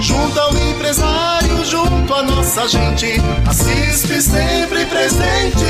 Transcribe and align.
Junto 0.00 0.38
ao 0.38 0.56
empresário, 0.56 1.64
junto 1.64 2.14
à 2.14 2.22
nossa 2.22 2.68
gente, 2.68 3.20
a 3.46 3.52
CISP 3.52 4.20
sempre 4.20 4.84
presente. 4.86 5.64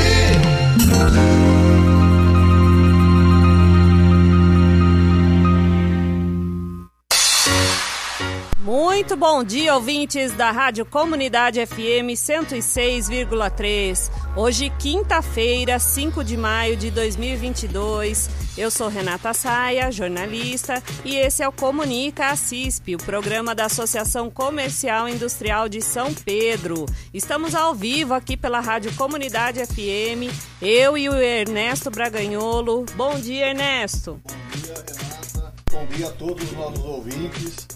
Muito 8.97 9.15
bom 9.15 9.43
dia, 9.43 9.75
ouvintes 9.75 10.31
da 10.33 10.49
Rádio 10.49 10.83
Comunidade 10.83 11.63
FM 11.63 12.17
106,3. 12.17 14.09
Hoje, 14.35 14.71
quinta-feira, 14.79 15.77
5 15.77 16.23
de 16.23 16.35
maio 16.35 16.75
de 16.75 16.89
2022. 16.89 18.27
Eu 18.57 18.71
sou 18.71 18.87
Renata 18.87 19.35
Saia, 19.35 19.91
jornalista, 19.91 20.81
e 21.05 21.15
esse 21.15 21.43
é 21.43 21.47
o 21.47 21.51
Comunica 21.51 22.29
a 22.29 22.35
CISP, 22.35 22.95
o 22.95 22.97
programa 22.97 23.53
da 23.53 23.65
Associação 23.65 24.31
Comercial 24.31 25.07
Industrial 25.07 25.69
de 25.69 25.79
São 25.79 26.11
Pedro. 26.11 26.87
Estamos 27.13 27.53
ao 27.53 27.75
vivo 27.75 28.15
aqui 28.15 28.35
pela 28.35 28.59
Rádio 28.59 28.91
Comunidade 28.95 29.63
FM, 29.63 30.33
eu 30.59 30.97
e 30.97 31.07
o 31.07 31.13
Ernesto 31.13 31.91
Braganholo. 31.91 32.83
Bom 32.95 33.19
dia, 33.19 33.49
Ernesto. 33.49 34.19
Bom 34.23 34.33
dia, 34.59 34.73
Renata. 34.73 35.53
Bom 35.71 35.85
dia 35.85 36.07
a 36.07 36.11
todos 36.13 36.43
os 36.43 36.51
nossos 36.53 36.83
ouvintes. 36.83 37.67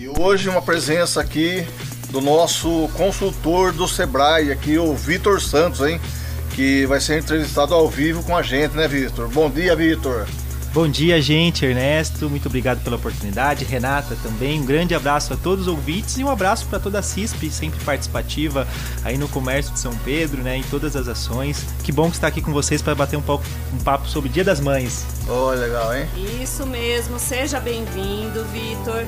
E 0.00 0.08
hoje 0.18 0.48
uma 0.48 0.62
presença 0.62 1.20
aqui 1.20 1.62
do 2.08 2.22
nosso 2.22 2.88
consultor 2.94 3.70
do 3.70 3.86
Sebrae, 3.86 4.50
aqui 4.50 4.78
o 4.78 4.94
Vitor 4.96 5.42
Santos, 5.42 5.86
hein? 5.86 6.00
Que 6.54 6.86
vai 6.86 6.98
ser 6.98 7.18
entrevistado 7.18 7.74
ao 7.74 7.86
vivo 7.86 8.22
com 8.22 8.34
a 8.34 8.40
gente, 8.40 8.74
né, 8.74 8.88
Vitor? 8.88 9.28
Bom 9.28 9.50
dia, 9.50 9.76
Vitor. 9.76 10.26
Bom 10.72 10.88
dia, 10.88 11.20
gente. 11.20 11.66
Ernesto, 11.66 12.30
muito 12.30 12.46
obrigado 12.46 12.82
pela 12.82 12.96
oportunidade. 12.96 13.66
Renata 13.66 14.16
também. 14.22 14.58
Um 14.58 14.64
grande 14.64 14.94
abraço 14.94 15.34
a 15.34 15.36
todos 15.36 15.66
os 15.66 15.68
ouvintes 15.68 16.16
e 16.16 16.24
um 16.24 16.30
abraço 16.30 16.64
para 16.64 16.80
toda 16.80 17.00
a 17.00 17.02
CISP, 17.02 17.50
sempre 17.50 17.78
participativa 17.84 18.66
aí 19.04 19.18
no 19.18 19.28
comércio 19.28 19.70
de 19.74 19.80
São 19.80 19.94
Pedro, 19.96 20.40
né, 20.42 20.56
em 20.56 20.62
todas 20.62 20.96
as 20.96 21.08
ações. 21.08 21.66
Que 21.84 21.92
bom 21.92 22.08
que 22.08 22.16
está 22.16 22.28
aqui 22.28 22.40
com 22.40 22.54
vocês 22.54 22.80
para 22.80 22.94
bater 22.94 23.18
um, 23.18 23.22
pouco, 23.22 23.44
um 23.74 23.78
papo 23.84 24.08
sobre 24.08 24.30
o 24.30 24.32
Dia 24.32 24.44
das 24.44 24.60
Mães. 24.60 25.04
Oh, 25.28 25.50
legal, 25.50 25.94
hein? 25.94 26.08
Isso 26.42 26.66
mesmo. 26.66 27.18
Seja 27.18 27.60
bem-vindo, 27.60 28.42
Vitor. 28.46 29.04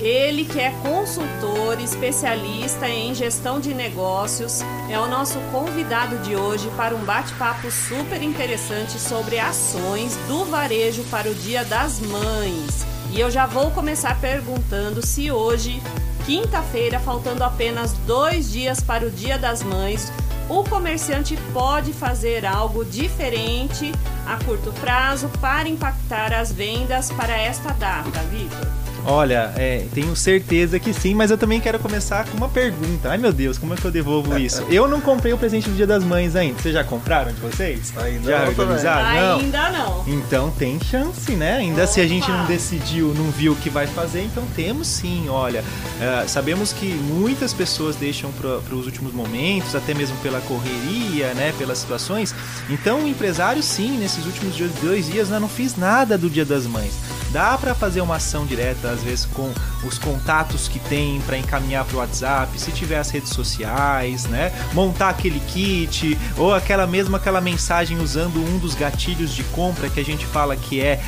Ele 0.00 0.46
que 0.46 0.58
é 0.58 0.70
consultor, 0.82 1.78
especialista 1.78 2.88
em 2.88 3.14
gestão 3.14 3.60
de 3.60 3.74
negócios, 3.74 4.62
é 4.88 4.98
o 4.98 5.06
nosso 5.06 5.38
convidado 5.52 6.16
de 6.20 6.34
hoje 6.34 6.70
para 6.74 6.94
um 6.94 7.04
bate-papo 7.04 7.70
super 7.70 8.22
interessante 8.22 8.98
sobre 8.98 9.38
ações 9.38 10.16
do 10.26 10.46
varejo 10.46 11.04
para 11.10 11.30
o 11.30 11.34
Dia 11.34 11.66
das 11.66 12.00
Mães. 12.00 12.86
E 13.10 13.20
eu 13.20 13.30
já 13.30 13.44
vou 13.44 13.70
começar 13.72 14.18
perguntando 14.18 15.04
se 15.04 15.30
hoje, 15.30 15.82
quinta-feira, 16.24 16.98
faltando 16.98 17.44
apenas 17.44 17.92
dois 18.06 18.50
dias 18.50 18.80
para 18.80 19.06
o 19.06 19.10
Dia 19.10 19.36
das 19.36 19.62
Mães, 19.62 20.10
o 20.48 20.64
comerciante 20.64 21.36
pode 21.52 21.92
fazer 21.92 22.46
algo 22.46 22.86
diferente 22.86 23.92
a 24.26 24.42
curto 24.42 24.72
prazo 24.80 25.28
para 25.42 25.68
impactar 25.68 26.32
as 26.32 26.50
vendas 26.50 27.10
para 27.12 27.36
esta 27.36 27.74
data, 27.74 28.20
Vitor? 28.30 28.79
Olha, 29.04 29.52
é, 29.56 29.86
tenho 29.94 30.14
certeza 30.14 30.78
que 30.78 30.92
sim, 30.92 31.14
mas 31.14 31.30
eu 31.30 31.38
também 31.38 31.60
quero 31.60 31.78
começar 31.78 32.26
com 32.26 32.36
uma 32.36 32.48
pergunta. 32.48 33.10
Ai 33.10 33.18
meu 33.18 33.32
Deus, 33.32 33.58
como 33.58 33.74
é 33.74 33.76
que 33.76 33.84
eu 33.84 33.90
devolvo 33.90 34.38
isso? 34.38 34.62
Eu 34.70 34.86
não 34.88 35.00
comprei 35.00 35.32
o 35.32 35.38
presente 35.38 35.68
do 35.68 35.76
Dia 35.76 35.86
das 35.86 36.04
Mães 36.04 36.36
ainda. 36.36 36.60
Vocês 36.60 36.74
já 36.74 36.84
compraram 36.84 37.32
de 37.32 37.40
vocês? 37.40 37.92
Ainda 37.96 38.30
já 38.30 38.38
não, 38.40 38.48
organizaram? 38.48 39.38
Ainda 39.38 39.70
não. 39.70 40.04
Então 40.06 40.50
tem 40.50 40.78
chance, 40.80 41.32
né? 41.32 41.56
Ainda 41.56 41.82
Opa. 41.82 41.86
se 41.86 42.00
a 42.00 42.06
gente 42.06 42.30
não 42.30 42.46
decidiu, 42.46 43.12
não 43.14 43.30
viu 43.30 43.52
o 43.52 43.56
que 43.56 43.68
vai 43.68 43.86
fazer, 43.86 44.22
então 44.22 44.44
temos 44.54 44.86
sim. 44.86 45.28
Olha, 45.28 45.60
uh, 45.62 46.28
sabemos 46.28 46.72
que 46.72 46.86
muitas 46.86 47.52
pessoas 47.52 47.96
deixam 47.96 48.30
para 48.32 48.74
os 48.74 48.86
últimos 48.86 49.12
momentos, 49.12 49.74
até 49.74 49.92
mesmo 49.92 50.16
pela 50.18 50.40
correria, 50.42 51.34
né? 51.34 51.52
Pelas 51.58 51.78
situações. 51.78 52.34
Então 52.68 53.04
o 53.04 53.08
empresário 53.08 53.62
sim, 53.62 53.98
nesses 53.98 54.24
últimos 54.24 54.56
dois 54.80 55.06
dias, 55.06 55.30
eu 55.30 55.40
não 55.40 55.48
fiz 55.48 55.76
nada 55.76 56.16
do 56.16 56.30
Dia 56.30 56.44
das 56.44 56.66
Mães. 56.66 56.92
Dá 57.32 57.56
para 57.56 57.74
fazer 57.74 58.00
uma 58.00 58.16
ação 58.16 58.44
direta, 58.44 58.89
às 58.90 59.02
vezes 59.02 59.26
com 59.26 59.52
os 59.84 59.98
contatos 59.98 60.68
que 60.68 60.78
tem 60.78 61.20
para 61.22 61.38
encaminhar 61.38 61.84
para 61.84 61.96
o 61.96 61.98
WhatsApp, 62.00 62.58
se 62.58 62.70
tiver 62.72 62.98
as 62.98 63.10
redes 63.10 63.30
sociais, 63.30 64.24
né? 64.24 64.52
Montar 64.72 65.10
aquele 65.10 65.40
kit 65.40 66.18
ou 66.36 66.54
aquela 66.54 66.86
mesma 66.86 67.18
aquela 67.18 67.40
mensagem 67.40 67.98
usando 67.98 68.36
um 68.38 68.58
dos 68.58 68.74
gatilhos 68.74 69.34
de 69.34 69.42
compra 69.44 69.88
que 69.88 70.00
a 70.00 70.04
gente 70.04 70.24
fala 70.26 70.56
que 70.56 70.80
é 70.80 71.00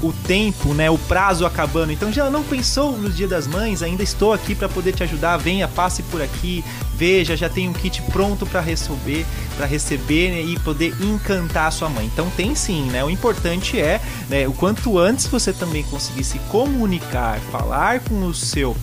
uh, 0.00 0.06
o 0.06 0.12
tempo, 0.12 0.74
né? 0.74 0.90
O 0.90 0.98
prazo 0.98 1.46
acabando. 1.46 1.92
Então 1.92 2.12
já 2.12 2.28
não 2.30 2.42
pensou 2.42 2.96
no 2.96 3.10
Dia 3.10 3.28
das 3.28 3.46
Mães? 3.46 3.82
Ainda 3.82 4.02
estou 4.02 4.32
aqui 4.32 4.54
para 4.54 4.68
poder 4.68 4.92
te 4.92 5.02
ajudar. 5.02 5.36
Venha, 5.36 5.66
passe 5.68 6.02
por 6.04 6.20
aqui, 6.20 6.64
veja, 6.94 7.36
já 7.36 7.48
tem 7.48 7.68
um 7.68 7.72
kit 7.72 8.02
pronto 8.12 8.44
para 8.46 8.60
receber, 8.60 9.24
para 9.56 9.66
receber 9.66 10.30
né, 10.30 10.42
e 10.42 10.58
poder 10.58 10.94
encantar 11.00 11.68
a 11.68 11.70
sua 11.70 11.88
mãe. 11.88 12.06
Então 12.06 12.28
tem 12.36 12.54
sim, 12.54 12.84
né? 12.90 13.04
O 13.04 13.10
importante 13.10 13.80
é, 13.80 14.00
né, 14.30 14.46
o 14.46 14.52
quanto 14.52 14.96
antes 14.96 15.26
você 15.26 15.52
também 15.52 15.82
conseguir 15.82 16.22
se 16.22 16.38
comunicar, 16.50 17.40
falar 17.50 17.98
com 17.98 18.26
o 18.26 18.32
seu 18.32 18.70
uh, 18.70 18.76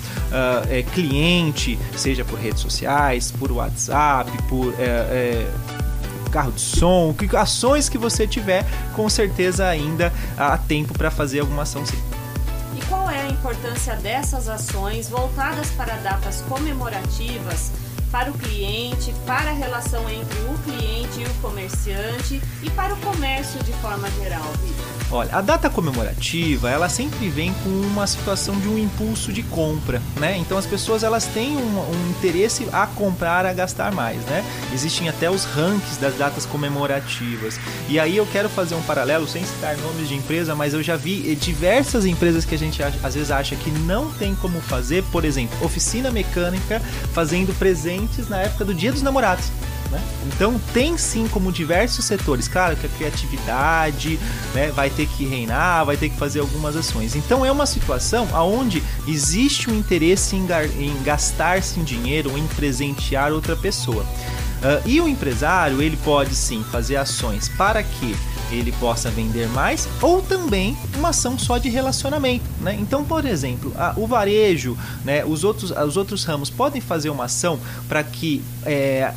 é, 0.69 0.83
cliente, 0.83 1.79
seja 1.95 2.25
por 2.25 2.37
redes 2.37 2.61
sociais, 2.61 3.31
por 3.31 3.49
WhatsApp, 3.53 4.29
por 4.49 4.73
é, 4.77 4.83
é, 4.83 5.51
carro 6.31 6.51
de 6.51 6.59
som, 6.59 7.15
que, 7.17 7.33
ações 7.33 7.87
que 7.87 7.97
você 7.97 8.27
tiver, 8.27 8.65
com 8.93 9.07
certeza 9.07 9.65
ainda 9.65 10.11
há 10.37 10.57
tempo 10.57 10.93
para 10.93 11.09
fazer 11.09 11.39
alguma 11.39 11.61
ação 11.61 11.85
sim. 11.85 11.97
E 12.75 12.85
qual 12.87 13.09
é 13.09 13.21
a 13.21 13.27
importância 13.29 13.95
dessas 13.95 14.49
ações 14.49 15.07
voltadas 15.07 15.69
para 15.71 15.95
datas 15.95 16.43
comemorativas? 16.49 17.71
para 18.11 18.31
o 18.31 18.33
cliente, 18.33 19.13
para 19.25 19.49
a 19.49 19.53
relação 19.53 20.09
entre 20.09 20.39
o 20.39 20.57
cliente 20.63 21.19
e 21.19 21.25
o 21.25 21.33
comerciante 21.41 22.41
e 22.63 22.69
para 22.69 22.93
o 22.93 22.97
comércio 23.01 23.61
de 23.63 23.73
forma 23.73 24.09
geral, 24.11 24.45
Vitor? 24.63 24.96
Olha, 25.09 25.34
a 25.34 25.41
data 25.41 25.69
comemorativa, 25.69 26.69
ela 26.69 26.90
sempre 26.90 27.29
vem 27.29 27.53
com 27.63 27.69
uma 27.69 28.06
situação 28.06 28.59
de 28.59 28.68
um 28.68 28.78
impulso 28.78 29.31
de 29.31 29.41
compra, 29.41 30.01
né? 30.18 30.38
Então 30.38 30.57
as 30.57 30.66
pessoas 30.66 31.01
elas 31.01 31.25
têm 31.25 31.56
um, 31.56 31.79
um, 31.79 32.09
interesse 32.09 32.68
a 32.73 32.85
comprar, 32.85 33.45
a 33.45 33.53
gastar 33.53 33.94
mais, 33.94 34.18
né? 34.25 34.44
Existem 34.73 35.07
até 35.07 35.29
os 35.31 35.45
rankings 35.45 35.97
das 35.97 36.16
datas 36.16 36.45
comemorativas. 36.45 37.57
E 37.88 37.97
aí 37.97 38.18
eu 38.18 38.25
quero 38.25 38.50
fazer 38.50 38.75
um 38.75 38.81
paralelo, 38.81 39.25
sem 39.25 39.45
citar 39.45 39.78
nomes 39.78 40.09
de 40.09 40.16
empresa, 40.16 40.53
mas 40.56 40.73
eu 40.73 40.84
já 40.84 40.97
vi 40.97 41.35
diversas 41.35 42.06
empresas 42.06 42.44
que 42.44 42.56
a 42.56 42.57
gente 42.57 42.84
às 42.84 43.16
vezes 43.16 43.31
acha 43.31 43.56
que 43.56 43.72
não 43.72 44.12
tem 44.12 44.35
como 44.35 44.59
fazer, 44.59 45.03
por 45.06 45.24
exemplo, 45.24 45.66
oficina 45.66 46.12
mecânica 46.12 46.81
fazendo 47.13 47.57
presentes 47.57 48.28
na 48.28 48.39
época 48.39 48.66
do 48.66 48.74
Dia 48.74 48.91
dos 48.91 49.01
Namorados. 49.01 49.50
Né? 49.91 50.01
Então 50.25 50.59
tem 50.73 50.97
sim 50.97 51.27
como 51.27 51.51
diversos 51.51 52.05
setores, 52.05 52.47
claro 52.47 52.75
que 52.75 52.85
a 52.85 52.89
criatividade 52.89 54.19
né, 54.53 54.69
vai 54.71 54.89
ter 54.89 55.07
que 55.07 55.25
reinar, 55.25 55.85
vai 55.85 55.95
ter 55.95 56.09
que 56.09 56.17
fazer 56.17 56.39
algumas 56.39 56.75
ações. 56.75 57.15
Então 57.15 57.45
é 57.45 57.51
uma 57.51 57.65
situação 57.65 58.27
onde 58.33 58.83
existe 59.07 59.69
um 59.69 59.75
interesse 59.75 60.35
em, 60.35 60.45
em 60.77 61.03
gastar-se 61.03 61.79
em 61.79 61.83
dinheiro, 61.83 62.37
em 62.37 62.45
presentear 62.47 63.31
outra 63.31 63.56
pessoa. 63.56 64.03
Uh, 64.03 64.81
e 64.88 65.00
o 65.00 65.07
empresário 65.07 65.81
ele 65.81 65.95
pode 65.97 66.33
sim 66.33 66.63
fazer 66.71 66.95
ações 66.95 67.47
para 67.47 67.83
que 67.83 68.15
ele 68.51 68.71
possa 68.73 69.09
vender 69.09 69.47
mais 69.50 69.88
ou 70.01 70.21
também 70.21 70.75
uma 70.95 71.09
ação 71.09 71.38
só 71.38 71.57
de 71.57 71.69
relacionamento, 71.69 72.45
né? 72.62 72.75
Então, 72.79 73.03
por 73.03 73.25
exemplo, 73.25 73.71
a, 73.77 73.94
o 73.95 74.07
varejo, 74.07 74.77
né, 75.03 75.23
os 75.25 75.44
outros, 75.44 75.71
os 75.71 75.97
outros 75.97 76.23
ramos 76.23 76.50
podem 76.50 76.81
fazer 76.81 77.09
uma 77.09 77.25
ação 77.25 77.59
para 77.88 78.03
que 78.03 78.44
é, 78.65 79.12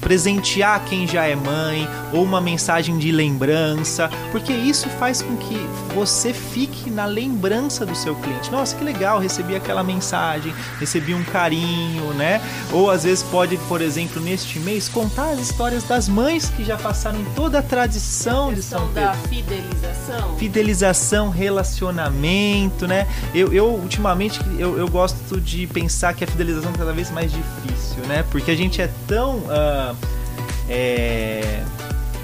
presentear 0.00 0.84
quem 0.84 1.06
já 1.06 1.24
é 1.24 1.34
mãe 1.36 1.88
ou 2.12 2.22
uma 2.22 2.40
mensagem 2.40 2.98
de 2.98 3.12
lembrança, 3.12 4.10
porque 4.32 4.52
isso 4.52 4.88
faz 4.90 5.22
com 5.22 5.36
que 5.36 5.56
você 5.94 6.32
fique 6.32 6.90
na 6.90 7.06
lembrança 7.06 7.84
do 7.84 7.94
seu 7.94 8.14
cliente. 8.16 8.50
Nossa, 8.50 8.76
que 8.76 8.84
legal, 8.84 9.18
recebi 9.18 9.54
aquela 9.54 9.82
mensagem, 9.82 10.52
recebi 10.78 11.14
um 11.14 11.22
carinho, 11.24 12.12
né? 12.14 12.40
Ou 12.72 12.90
às 12.90 13.04
vezes 13.04 13.22
pode, 13.24 13.56
por 13.68 13.80
exemplo, 13.80 14.20
neste 14.20 14.58
mês 14.58 14.88
contar 14.88 15.30
as 15.30 15.40
histórias 15.40 15.84
das 15.84 16.08
mães 16.08 16.50
que 16.50 16.64
já 16.64 16.76
passaram 16.76 17.24
toda 17.34 17.58
a 17.58 17.62
tradição 17.62 18.52
de 18.52 18.62
São 18.62 18.88
Pedro. 18.88 19.02
da 19.02 19.14
fidelização. 19.14 20.36
Fidelização, 20.36 21.30
relacionamento, 21.30 22.86
né? 22.86 23.06
Eu, 23.34 23.52
eu 23.52 23.66
ultimamente 23.66 24.40
eu, 24.58 24.78
eu 24.78 24.88
gosto 24.88 25.40
de 25.40 25.66
pensar 25.66 26.14
que 26.14 26.24
a 26.24 26.26
fidelização 26.26 26.72
é 26.72 26.78
cada 26.78 26.92
vez 26.92 27.10
mais 27.10 27.32
difícil, 27.32 28.04
né? 28.06 28.24
Porque 28.30 28.50
a 28.50 28.56
gente 28.56 28.80
é 28.80 28.90
tão 29.06 29.38
uh, 29.38 29.96
é, 30.70 31.62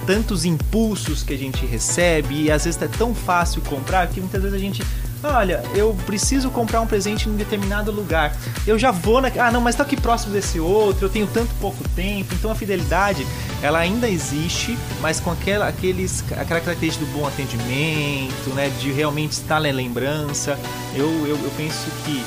tantos 0.06 0.44
impulsos 0.44 1.25
que 1.25 1.34
a 1.34 1.37
gente 1.37 1.66
recebe 1.66 2.44
e 2.44 2.50
às 2.50 2.64
vezes 2.64 2.81
é 2.81 2.87
tão 2.87 3.14
fácil 3.14 3.60
comprar 3.62 4.06
que 4.06 4.20
muitas 4.20 4.40
vezes 4.40 4.56
a 4.56 4.60
gente 4.60 4.82
olha, 5.25 5.62
eu 5.75 5.96
preciso 6.06 6.50
comprar 6.50 6.81
um 6.81 6.87
presente 6.87 7.28
em 7.28 7.32
um 7.32 7.37
determinado 7.37 7.90
lugar. 7.90 8.37
Eu 8.66 8.78
já 8.78 8.90
vou 8.90 9.20
na. 9.20 9.31
Ah, 9.38 9.50
não, 9.50 9.60
mas 9.60 9.75
tá 9.75 9.82
aqui 9.82 9.96
próximo 9.96 10.32
desse 10.32 10.60
outro, 10.60 11.06
eu 11.06 11.10
tenho 11.10 11.26
tanto 11.26 11.52
pouco 11.60 11.82
tempo. 11.96 12.34
Então 12.34 12.50
a 12.50 12.54
fidelidade, 12.54 13.26
ela 13.62 13.78
ainda 13.78 14.08
existe, 14.08 14.78
mas 15.00 15.19
com 15.19 15.31
aquela, 15.31 15.66
aqueles, 15.66 16.22
aquela 16.32 16.60
característica 16.60 17.04
do 17.04 17.10
bom 17.12 17.26
atendimento, 17.26 18.50
né? 18.54 18.70
De 18.81 18.93
realmente 18.93 19.32
estar 19.32 19.60
na 19.60 19.70
lembrança. 19.70 20.58
Eu, 20.94 21.08
eu, 21.26 21.37
eu 21.37 21.52
penso 21.56 21.90
que, 22.04 22.25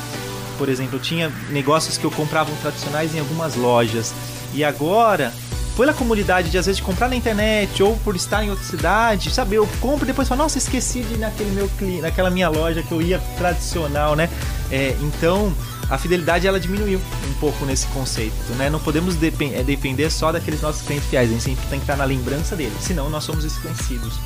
por 0.57 0.68
exemplo, 0.68 0.98
eu 0.98 1.01
tinha 1.01 1.31
negócios 1.50 1.98
que 1.98 2.06
eu 2.06 2.12
comprava 2.12 2.51
tradicionais 2.62 3.16
em 3.16 3.19
algumas 3.19 3.56
lojas. 3.56 4.13
E 4.54 4.63
agora 4.63 5.31
pela 5.80 5.94
comunidade 5.94 6.50
de 6.50 6.58
às 6.58 6.66
vezes 6.66 6.81
comprar 6.81 7.08
na 7.08 7.16
internet 7.16 7.81
ou 7.81 7.96
por 8.00 8.14
estar 8.14 8.44
em 8.44 8.50
outra 8.50 8.66
cidade, 8.66 9.31
sabe? 9.31 9.56
Eu 9.56 9.66
compro 9.80 10.04
e 10.04 10.08
depois 10.08 10.28
falo, 10.28 10.44
nossa, 10.44 10.58
esqueci 10.58 11.00
de 11.04 11.14
ir 11.14 11.18
naquele 11.18 11.52
meu 11.52 11.70
naquela 12.02 12.30
minha 12.30 12.50
loja 12.50 12.84
que 12.84 12.92
eu 12.92 13.02
ia 13.02 13.18
tradicional, 13.38 14.14
né? 14.14 14.30
É, 14.71 14.95
então 15.01 15.54
a 15.89 15.98
fidelidade 15.98 16.45
ela 16.45 16.60
diminuiu 16.60 17.01
um 17.27 17.33
pouco 17.39 17.66
nesse 17.66 17.88
conceito, 17.88 18.54
né? 18.57 18.69
Não 18.69 18.80
podemos 18.80 19.16
é, 19.16 19.63
depender 19.63 20.10
só 20.12 20.31
daqueles 20.31 20.62
nossos 20.62 20.83
clientes 20.83 21.10
fiéis, 21.10 21.30
a 21.30 21.33
gente 21.33 21.44
sempre 21.44 21.66
tem 21.68 21.80
que 21.80 21.83
estar 21.83 21.98
na 21.98 22.06
lembrança 22.06 22.56
deles, 22.56 22.77
senão 22.81 23.10
nós 23.10 23.24
somos 23.24 23.44
desconhecidos. 23.44 24.19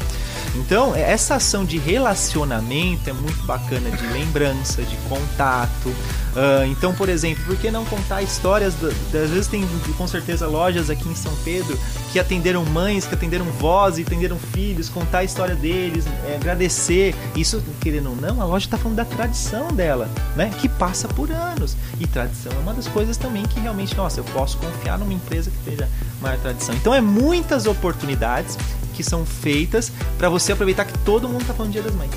Então, 0.55 0.93
essa 0.93 1.35
ação 1.35 1.65
de 1.65 1.77
relacionamento 1.77 3.09
é 3.09 3.13
muito 3.13 3.41
bacana, 3.43 3.89
de 3.89 4.05
lembrança, 4.07 4.83
de 4.83 4.95
contato. 5.09 5.87
Uh, 5.87 6.65
então, 6.69 6.93
por 6.93 7.09
exemplo, 7.09 7.43
por 7.45 7.55
que 7.57 7.71
não 7.71 7.85
contar 7.85 8.21
histórias? 8.21 8.73
Do, 8.75 8.87
às 8.87 9.29
vezes 9.29 9.47
tem 9.47 9.67
com 9.97 10.07
certeza 10.07 10.47
lojas 10.47 10.89
aqui 10.89 11.07
em 11.07 11.15
São 11.15 11.33
Pedro 11.43 11.77
que 12.11 12.19
atenderam 12.19 12.63
mães, 12.65 13.05
que 13.05 13.15
atenderam 13.15 13.45
vós 13.45 13.97
e 13.97 14.03
atenderam 14.03 14.37
filhos, 14.37 14.89
contar 14.89 15.19
a 15.19 15.23
história 15.23 15.55
deles, 15.55 16.05
é, 16.27 16.35
agradecer. 16.35 17.15
Isso, 17.35 17.63
querendo 17.81 18.11
ou 18.11 18.15
não, 18.15 18.39
a 18.41 18.45
loja 18.45 18.67
está 18.67 18.77
falando 18.77 18.97
da 18.97 19.05
tradição 19.05 19.69
dela, 19.69 20.07
né? 20.35 20.51
Que 20.59 20.67
passa 20.67 21.07
por 21.07 21.31
anos. 21.31 21.75
E 21.99 22.07
tradição 22.07 22.51
é 22.53 22.57
uma 22.57 22.73
das 22.73 22.87
coisas 22.87 23.17
também 23.17 23.43
que 23.43 23.59
realmente, 23.59 23.95
nossa, 23.95 24.19
eu 24.19 24.23
posso 24.25 24.57
confiar 24.57 24.97
numa 24.97 25.13
empresa 25.13 25.51
que 25.51 25.71
tenha 25.71 25.89
maior 26.21 26.37
tradição. 26.39 26.75
Então, 26.75 26.93
é 26.93 27.01
muitas 27.01 27.65
oportunidades 27.65 28.57
que 28.93 29.03
são 29.03 29.25
feitas 29.25 29.91
para 30.17 30.29
você 30.29 30.51
aproveitar 30.51 30.85
que 30.85 30.97
todo 30.99 31.27
mundo 31.27 31.41
está 31.41 31.53
falando 31.53 31.71
Dia 31.71 31.81
das 31.81 31.95
Mães. 31.95 32.11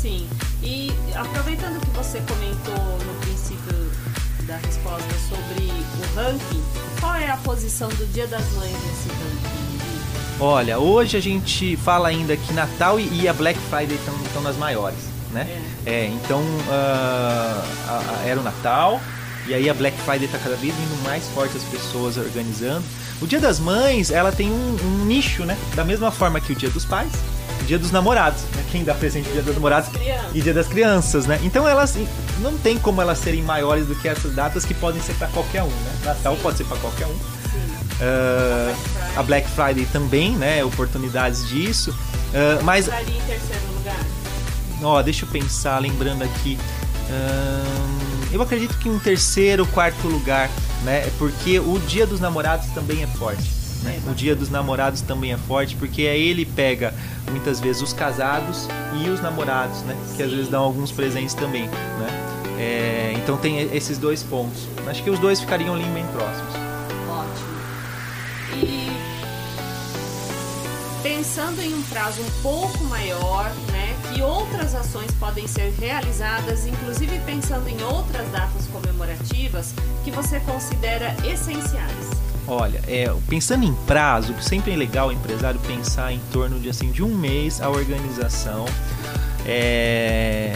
Sim. 0.00 0.28
E 0.62 0.92
aproveitando 1.14 1.80
que 1.80 1.90
você 1.96 2.20
comentou 2.20 2.98
no 3.06 3.14
princípio 3.20 3.90
da 4.46 4.56
resposta 4.56 5.14
sobre 5.28 5.64
o 5.64 6.14
ranking, 6.14 6.62
qual 7.00 7.14
é 7.14 7.30
a 7.30 7.36
posição 7.38 7.88
do 7.88 8.06
Dia 8.12 8.26
das 8.26 8.44
Mães 8.52 8.72
nesse 8.72 9.08
ranking? 9.08 9.66
Olha, 10.38 10.78
hoje 10.78 11.16
a 11.16 11.20
gente 11.20 11.76
fala 11.78 12.08
ainda 12.08 12.36
que 12.36 12.52
Natal 12.52 13.00
e 13.00 13.26
a 13.26 13.32
Black 13.32 13.58
Friday 13.70 13.96
estão 13.96 14.42
nas 14.42 14.56
maiores, 14.56 14.98
né? 15.32 15.46
É, 15.84 15.90
é 15.90 16.06
então 16.06 16.40
uh, 16.40 18.26
era 18.26 18.38
o 18.38 18.42
Natal, 18.42 19.00
e 19.46 19.54
aí 19.54 19.70
a 19.70 19.74
Black 19.74 19.96
Friday 20.00 20.24
está 20.24 20.38
cada 20.38 20.56
vez 20.56 20.74
vindo 20.74 21.02
mais 21.04 21.24
forte 21.28 21.56
as 21.56 21.62
pessoas 21.64 22.16
organizando. 22.16 22.84
O 23.20 23.26
Dia 23.26 23.40
das 23.40 23.58
Mães, 23.60 24.10
ela 24.10 24.32
tem 24.32 24.50
um, 24.50 24.76
um, 24.82 25.04
nicho, 25.04 25.44
né? 25.44 25.56
Da 25.74 25.84
mesma 25.84 26.10
forma 26.10 26.40
que 26.40 26.52
o 26.52 26.56
Dia 26.56 26.68
dos 26.68 26.84
Pais, 26.84 27.12
Dia 27.66 27.78
dos 27.78 27.90
Namorados, 27.90 28.42
né? 28.54 28.64
Quem 28.70 28.84
dá 28.84 28.94
presente 28.94 29.26
no 29.28 29.32
Dia 29.34 29.42
dos 29.42 29.54
Namorados 29.54 29.88
e 30.34 30.40
Dia 30.40 30.52
das 30.52 30.66
Crianças, 30.66 31.26
né? 31.26 31.40
Então 31.42 31.66
elas 31.66 31.96
não 32.40 32.58
tem 32.58 32.78
como 32.78 33.00
elas 33.00 33.18
serem 33.18 33.42
maiores 33.42 33.86
do 33.86 33.94
que 33.94 34.08
essas 34.08 34.34
datas 34.34 34.64
que 34.64 34.74
podem 34.74 35.00
ser 35.00 35.14
para 35.14 35.28
qualquer 35.28 35.62
um, 35.62 35.68
né? 35.68 35.92
Natal 36.04 36.34
Sim. 36.36 36.42
pode 36.42 36.58
ser 36.58 36.64
para 36.64 36.76
qualquer 36.78 37.06
um. 37.06 37.36
Uh, 37.98 38.76
a 39.16 39.22
Black 39.22 39.48
Friday 39.50 39.86
também, 39.86 40.32
né? 40.36 40.62
Oportunidades 40.64 41.48
disso. 41.48 41.90
Uh, 41.90 42.62
mas. 42.64 42.88
Ó, 44.82 45.02
deixa 45.02 45.24
eu 45.24 45.28
pensar, 45.28 45.78
lembrando 45.78 46.22
aqui. 46.22 46.58
Uh, 47.08 48.34
eu 48.34 48.42
acredito 48.42 48.76
que 48.78 48.88
um 48.88 48.98
terceiro, 48.98 49.66
quarto 49.66 50.06
lugar, 50.08 50.50
né? 50.82 51.10
Porque 51.18 51.58
o 51.58 51.78
Dia 51.86 52.06
dos 52.06 52.20
Namorados 52.20 52.66
também 52.68 53.02
é 53.02 53.06
forte. 53.06 53.56
Né? 53.82 54.00
O 54.08 54.14
Dia 54.14 54.34
dos 54.34 54.50
Namorados 54.50 55.00
também 55.00 55.32
é 55.32 55.36
forte 55.36 55.76
porque 55.76 56.02
aí 56.02 56.28
ele 56.28 56.44
pega 56.44 56.92
muitas 57.30 57.60
vezes 57.60 57.82
os 57.82 57.92
casados 57.92 58.68
e 59.00 59.08
os 59.08 59.20
namorados, 59.20 59.82
né? 59.82 59.96
Que 60.16 60.22
às 60.22 60.30
vezes 60.30 60.48
dão 60.48 60.62
alguns 60.62 60.90
presentes 60.90 61.34
também, 61.34 61.66
né? 61.66 62.26
É, 62.58 63.12
então 63.16 63.36
tem 63.36 63.60
esses 63.74 63.98
dois 63.98 64.22
pontos. 64.22 64.66
Acho 64.86 65.02
que 65.02 65.10
os 65.10 65.18
dois 65.18 65.40
ficariam 65.40 65.74
ali 65.74 65.84
bem 65.84 66.06
próximos. 66.06 66.54
Ótimo. 67.08 67.46
E 68.62 68.86
pensando 71.02 71.60
em 71.60 71.74
um 71.74 71.82
prazo 71.82 72.22
um 72.22 72.42
pouco 72.42 72.84
maior, 72.84 73.52
né? 73.70 73.75
Outras 74.22 74.74
ações 74.74 75.10
podem 75.12 75.46
ser 75.46 75.72
realizadas, 75.78 76.66
inclusive 76.66 77.18
pensando 77.20 77.68
em 77.68 77.82
outras 77.82 78.28
datas 78.28 78.66
comemorativas 78.66 79.74
que 80.04 80.10
você 80.10 80.40
considera 80.40 81.14
essenciais? 81.24 82.10
Olha, 82.48 82.80
é, 82.86 83.12
pensando 83.28 83.64
em 83.64 83.74
prazo, 83.86 84.34
sempre 84.40 84.72
é 84.72 84.76
legal 84.76 85.08
o 85.08 85.12
empresário 85.12 85.58
pensar 85.60 86.12
em 86.12 86.20
torno 86.32 86.60
de 86.60 86.68
assim 86.68 86.92
de 86.92 87.02
um 87.02 87.14
mês 87.14 87.60
a 87.60 87.68
organização. 87.68 88.64
É, 89.44 90.54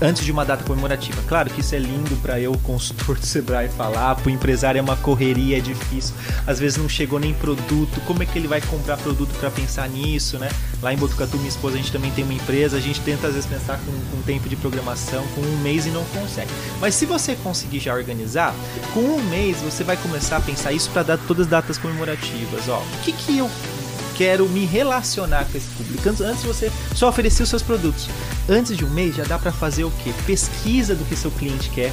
antes 0.00 0.24
de 0.24 0.32
uma 0.32 0.44
data 0.44 0.64
comemorativa. 0.64 1.22
Claro 1.28 1.50
que 1.50 1.60
isso 1.60 1.74
é 1.74 1.78
lindo 1.78 2.16
para 2.16 2.40
eu, 2.40 2.52
consultor 2.62 3.18
do 3.18 3.26
Sebrae, 3.26 3.68
falar, 3.68 4.14
para 4.16 4.28
o 4.28 4.30
empresário 4.30 4.78
é 4.78 4.82
uma 4.82 4.96
correria, 4.96 5.58
é 5.58 5.60
difícil. 5.60 6.14
Às 6.46 6.58
vezes 6.58 6.78
não 6.78 6.88
chegou 6.88 7.18
nem 7.18 7.34
produto, 7.34 8.00
como 8.06 8.22
é 8.22 8.26
que 8.26 8.38
ele 8.38 8.48
vai 8.48 8.60
comprar 8.60 8.96
produto 8.96 9.34
para 9.38 9.50
pensar 9.50 9.88
nisso, 9.88 10.38
né? 10.38 10.48
Lá 10.82 10.92
em 10.92 10.96
Botucatu, 10.96 11.36
minha 11.36 11.48
esposa, 11.48 11.74
a 11.74 11.78
gente 11.78 11.92
também 11.92 12.10
tem 12.10 12.24
uma 12.24 12.34
empresa, 12.34 12.76
a 12.76 12.80
gente 12.80 13.00
tenta 13.00 13.28
às 13.28 13.34
vezes 13.34 13.48
pensar 13.48 13.78
com, 13.78 13.92
com 14.10 14.22
tempo 14.22 14.48
de 14.48 14.56
programação, 14.56 15.26
com 15.34 15.40
um 15.40 15.58
mês 15.58 15.86
e 15.86 15.90
não 15.90 16.04
consegue. 16.06 16.50
Mas 16.80 16.94
se 16.94 17.06
você 17.06 17.34
conseguir 17.36 17.80
já 17.80 17.94
organizar, 17.94 18.54
com 18.92 19.00
um 19.00 19.22
mês 19.28 19.58
você 19.58 19.84
vai 19.84 19.96
começar 19.96 20.38
a 20.38 20.40
pensar 20.40 20.72
isso 20.72 20.90
para 20.90 21.02
dar 21.02 21.18
todas 21.18 21.46
as 21.46 21.50
datas 21.50 21.78
comemorativas. 21.78 22.68
Ó, 22.68 22.78
o 22.78 23.04
que, 23.04 23.12
que 23.12 23.38
eu 23.38 23.50
quero 24.16 24.48
me 24.48 24.64
relacionar 24.64 25.44
com 25.44 25.58
esse 25.58 25.68
público. 25.68 26.08
Antes 26.08 26.42
você 26.42 26.72
só 26.94 27.08
oferecer 27.08 27.42
os 27.42 27.48
seus 27.48 27.62
produtos. 27.62 28.08
Antes 28.48 28.76
de 28.76 28.84
um 28.84 28.90
mês 28.90 29.14
já 29.14 29.24
dá 29.24 29.38
para 29.38 29.52
fazer 29.52 29.84
o 29.84 29.90
que? 29.90 30.12
Pesquisa 30.24 30.94
do 30.94 31.04
que 31.04 31.14
seu 31.14 31.30
cliente 31.30 31.70
quer 31.70 31.92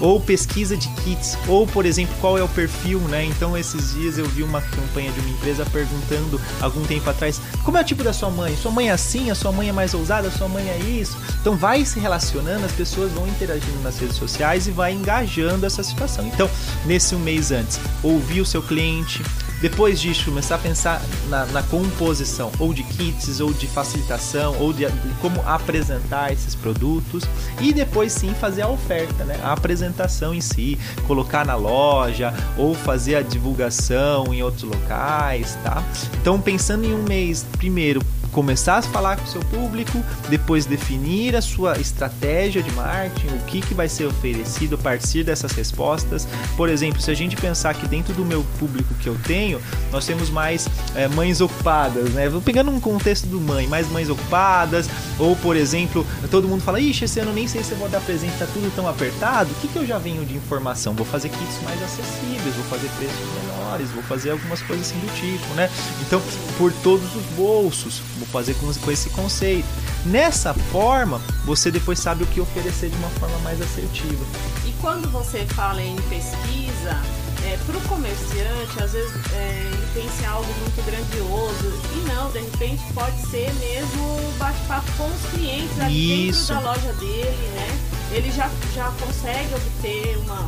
ou 0.00 0.20
pesquisa 0.20 0.76
de 0.76 0.88
kits, 0.88 1.38
ou 1.48 1.66
por 1.66 1.86
exemplo, 1.86 2.14
qual 2.20 2.36
é 2.36 2.42
o 2.42 2.48
perfil, 2.48 3.00
né? 3.00 3.24
Então 3.24 3.56
esses 3.56 3.94
dias 3.94 4.18
eu 4.18 4.26
vi 4.26 4.42
uma 4.42 4.60
campanha 4.60 5.10
de 5.10 5.20
uma 5.20 5.30
empresa 5.30 5.64
perguntando 5.66 6.40
algum 6.60 6.82
tempo 6.84 7.08
atrás, 7.08 7.40
como 7.64 7.78
é 7.78 7.80
o 7.80 7.84
tipo 7.84 8.02
da 8.02 8.12
sua 8.12 8.30
mãe? 8.30 8.56
Sua 8.56 8.70
mãe 8.70 8.88
é 8.88 8.92
assim, 8.92 9.30
a 9.30 9.34
sua 9.34 9.52
mãe 9.52 9.68
é 9.68 9.72
mais 9.72 9.94
ousada, 9.94 10.28
a 10.28 10.30
sua 10.30 10.48
mãe 10.48 10.68
é 10.68 10.78
isso. 10.78 11.16
Então 11.40 11.56
vai 11.56 11.84
se 11.84 11.98
relacionando, 11.98 12.66
as 12.66 12.72
pessoas 12.72 13.12
vão 13.12 13.26
interagindo 13.26 13.80
nas 13.82 13.98
redes 13.98 14.16
sociais 14.16 14.66
e 14.66 14.70
vai 14.70 14.92
engajando 14.92 15.64
essa 15.64 15.82
situação. 15.82 16.26
Então, 16.26 16.50
nesse 16.84 17.14
um 17.14 17.18
mês 17.18 17.50
antes, 17.50 17.80
ouvir 18.02 18.40
o 18.40 18.46
seu 18.46 18.62
cliente, 18.62 19.22
depois 19.60 20.00
disso, 20.00 20.26
começar 20.26 20.56
a 20.56 20.58
pensar 20.58 21.02
na, 21.28 21.46
na, 21.46 21.62
composição, 21.62 22.52
ou 22.58 22.74
de 22.74 22.82
kits, 22.82 23.40
ou 23.40 23.52
de 23.52 23.66
facilitação, 23.66 24.54
ou 24.60 24.72
de, 24.72 24.86
de, 24.86 25.08
como 25.20 25.40
apresentar 25.46 26.32
esses 26.32 26.54
produtos. 26.54 27.24
E 27.60 27.72
depois 27.72 28.12
sim 28.12 28.34
fazer 28.34 28.62
a 28.62 28.68
oferta, 28.68 29.24
né? 29.24 29.40
A 29.42 29.52
apresentação 29.52 30.34
em 30.34 30.40
si, 30.40 30.78
colocar 31.06 31.46
na 31.46 31.54
loja, 31.54 32.34
ou 32.58 32.74
fazer 32.74 33.16
a 33.16 33.22
divulgação 33.22 34.32
em 34.34 34.42
outros 34.42 34.64
locais, 34.64 35.56
tá? 35.64 35.82
Então, 36.20 36.40
pensando 36.40 36.84
em 36.84 36.92
um 36.92 37.02
mês, 37.02 37.46
primeiro, 37.56 38.02
começar 38.36 38.76
a 38.76 38.82
falar 38.82 39.16
com 39.16 39.24
o 39.24 39.26
seu 39.26 39.40
público, 39.40 40.04
depois 40.28 40.66
definir 40.66 41.34
a 41.34 41.40
sua 41.40 41.80
estratégia 41.80 42.62
de 42.62 42.70
marketing, 42.72 43.28
o 43.28 43.38
que, 43.46 43.62
que 43.62 43.72
vai 43.72 43.88
ser 43.88 44.04
oferecido 44.04 44.74
a 44.74 44.78
partir 44.78 45.24
dessas 45.24 45.52
respostas. 45.52 46.28
Por 46.54 46.68
exemplo, 46.68 47.00
se 47.00 47.10
a 47.10 47.14
gente 47.14 47.34
pensar 47.34 47.72
que 47.72 47.88
dentro 47.88 48.12
do 48.12 48.26
meu 48.26 48.44
público 48.58 48.92
que 48.96 49.08
eu 49.08 49.16
tenho, 49.24 49.58
nós 49.90 50.04
temos 50.04 50.28
mais 50.28 50.68
é, 50.94 51.08
mães 51.08 51.40
ocupadas, 51.40 52.10
né? 52.10 52.28
Vou 52.28 52.42
pegando 52.42 52.70
um 52.70 52.78
contexto 52.78 53.26
do 53.26 53.40
mãe, 53.40 53.66
mais 53.68 53.90
mães 53.90 54.10
ocupadas, 54.10 54.86
ou 55.18 55.34
por 55.36 55.56
exemplo, 55.56 56.06
todo 56.30 56.46
mundo 56.46 56.60
fala, 56.60 56.78
ixi, 56.78 57.06
esse 57.06 57.18
ano 57.18 57.32
nem 57.32 57.48
sei 57.48 57.64
se 57.64 57.72
eu 57.72 57.78
vou 57.78 57.88
dar 57.88 58.02
presente, 58.02 58.36
tá 58.38 58.46
tudo 58.52 58.70
tão 58.76 58.86
apertado. 58.86 59.50
O 59.50 59.54
que, 59.62 59.68
que 59.68 59.76
eu 59.76 59.86
já 59.86 59.96
venho 59.96 60.26
de 60.26 60.36
informação? 60.36 60.92
Vou 60.92 61.06
fazer 61.06 61.30
kits 61.30 61.62
mais 61.64 61.82
acessíveis, 61.82 62.54
vou 62.54 62.64
fazer 62.64 62.90
preços 62.98 63.26
menores, 63.40 63.90
vou 63.92 64.02
fazer 64.02 64.32
algumas 64.32 64.60
coisas 64.60 64.86
assim 64.86 64.98
do 64.98 65.10
tipo, 65.14 65.54
né? 65.54 65.70
Então, 66.02 66.20
por 66.58 66.70
todos 66.82 67.16
os 67.16 67.24
bolsos, 67.34 68.02
vou 68.26 68.32
fazer 68.32 68.54
com, 68.54 68.72
com 68.72 68.90
esse 68.90 69.10
conceito. 69.10 69.66
Nessa 70.04 70.54
forma, 70.54 71.20
você 71.44 71.70
depois 71.70 71.98
sabe 71.98 72.24
o 72.24 72.26
que 72.26 72.40
oferecer 72.40 72.90
de 72.90 72.96
uma 72.96 73.10
forma 73.10 73.38
mais 73.38 73.60
assertiva. 73.60 74.24
E 74.66 74.72
quando 74.80 75.10
você 75.10 75.46
fala 75.46 75.82
em 75.82 75.96
pesquisa, 76.08 77.00
é, 77.44 77.56
para 77.64 77.76
o 77.76 77.80
comerciante, 77.82 78.82
às 78.82 78.92
vezes 78.92 79.12
é, 79.32 79.62
ele 79.66 79.86
pensa 79.94 80.22
em 80.22 80.26
algo 80.26 80.52
muito 80.60 80.84
grandioso 80.84 81.82
e 81.94 82.08
não, 82.08 82.30
de 82.30 82.40
repente 82.40 82.82
pode 82.92 83.20
ser 83.28 83.52
mesmo 83.54 84.32
bate-papo 84.38 84.90
com 84.96 85.06
os 85.06 85.30
clientes 85.30 85.80
ali 85.80 86.28
Isso. 86.28 86.52
dentro 86.52 86.64
da 86.64 86.72
loja 86.72 86.92
dele, 86.94 87.50
né? 87.54 87.78
Ele 88.12 88.32
já, 88.32 88.50
já 88.74 88.90
consegue 89.00 89.54
obter 89.54 90.16
uma, 90.18 90.46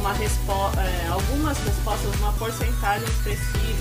uma 0.00 0.08
uma 0.08 0.12
respo 0.12 0.52
é, 0.78 1.08
algumas 1.08 1.58
respostas, 1.58 2.14
uma 2.20 2.32
porcentagem 2.34 3.06
expressiva, 3.08 3.77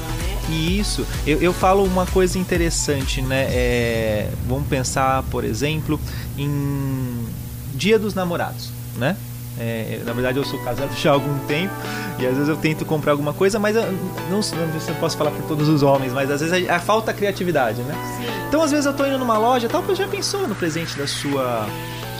né? 0.47 0.55
Isso. 0.55 1.05
Eu, 1.25 1.41
eu 1.41 1.53
falo 1.53 1.83
uma 1.83 2.05
coisa 2.05 2.37
interessante, 2.37 3.21
né? 3.21 3.47
É, 3.49 4.29
vamos 4.47 4.67
pensar, 4.67 5.23
por 5.23 5.43
exemplo, 5.43 5.99
em 6.37 7.25
Dia 7.73 7.99
dos 7.99 8.13
Namorados, 8.13 8.71
né? 8.95 9.15
É, 9.59 10.01
na 10.05 10.13
verdade, 10.13 10.37
eu 10.37 10.45
sou 10.45 10.59
casado 10.59 10.93
já 10.97 11.09
há 11.09 11.13
algum 11.13 11.37
tempo 11.45 11.73
e 12.19 12.25
às 12.25 12.33
vezes 12.33 12.47
eu 12.47 12.57
tento 12.57 12.85
comprar 12.85 13.11
alguma 13.11 13.33
coisa, 13.33 13.57
mas 13.57 13.75
eu 13.75 13.83
não, 14.29 14.37
não 14.37 14.41
sei 14.41 14.59
se 14.79 14.89
eu 14.89 14.95
posso 14.95 15.17
falar 15.17 15.31
por 15.31 15.43
todos 15.43 15.67
os 15.67 15.83
homens, 15.83 16.13
mas 16.13 16.29
às 16.29 16.41
vezes 16.41 16.69
a, 16.69 16.75
a 16.75 16.79
falta 16.79 17.13
criatividade, 17.13 17.81
né? 17.81 17.95
Sim. 18.17 18.27
Então, 18.47 18.61
às 18.61 18.71
vezes 18.71 18.85
eu 18.85 18.93
tô 18.93 19.05
indo 19.05 19.17
numa 19.17 19.37
loja, 19.37 19.67
tal, 19.67 19.83
já 19.95 20.07
pensou 20.07 20.47
no 20.47 20.55
presente 20.55 20.97
da 20.97 21.07
sua 21.07 21.67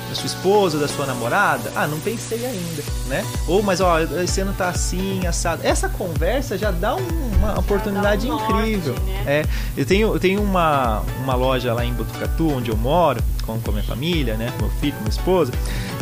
da 0.10 0.16
sua 0.16 0.26
esposa, 0.26 0.78
da 0.78 0.88
sua 0.88 1.06
namorada? 1.06 1.72
Ah, 1.76 1.88
não 1.88 2.00
pensei 2.00 2.46
ainda, 2.46 2.84
né? 3.08 3.26
Ou, 3.48 3.62
mas 3.62 3.82
ó, 3.82 4.00
esse 4.00 4.42
ano 4.42 4.54
tá 4.54 4.70
assim, 4.70 5.26
assado. 5.26 5.62
Essa 5.66 5.90
conversa 5.90 6.58
já 6.58 6.72
dá 6.72 6.96
uma 6.96 7.60
oportunidade 7.60 8.30
um 8.30 8.36
incrível. 8.36 8.94
norte, 8.94 9.12
né? 9.12 9.24
É, 9.26 9.46
eu 9.76 9.86
tenho, 9.86 10.14
eu 10.14 10.20
tenho 10.20 10.42
uma, 10.42 11.02
uma 11.24 11.36
loja 11.36 11.74
lá 11.74 11.84
em 11.84 11.94
Botucatu, 11.94 12.54
onde 12.54 12.72
eu 12.72 12.78
moro, 12.78 13.22
com, 13.46 13.60
com 13.60 13.70
a 13.70 13.74
minha 13.74 13.86
família, 13.86 14.36
né? 14.36 14.52
Com 14.58 14.66
meu 14.66 14.76
filho, 14.76 14.94
com 14.94 15.00
minha 15.00 15.10
esposa. 15.10 15.52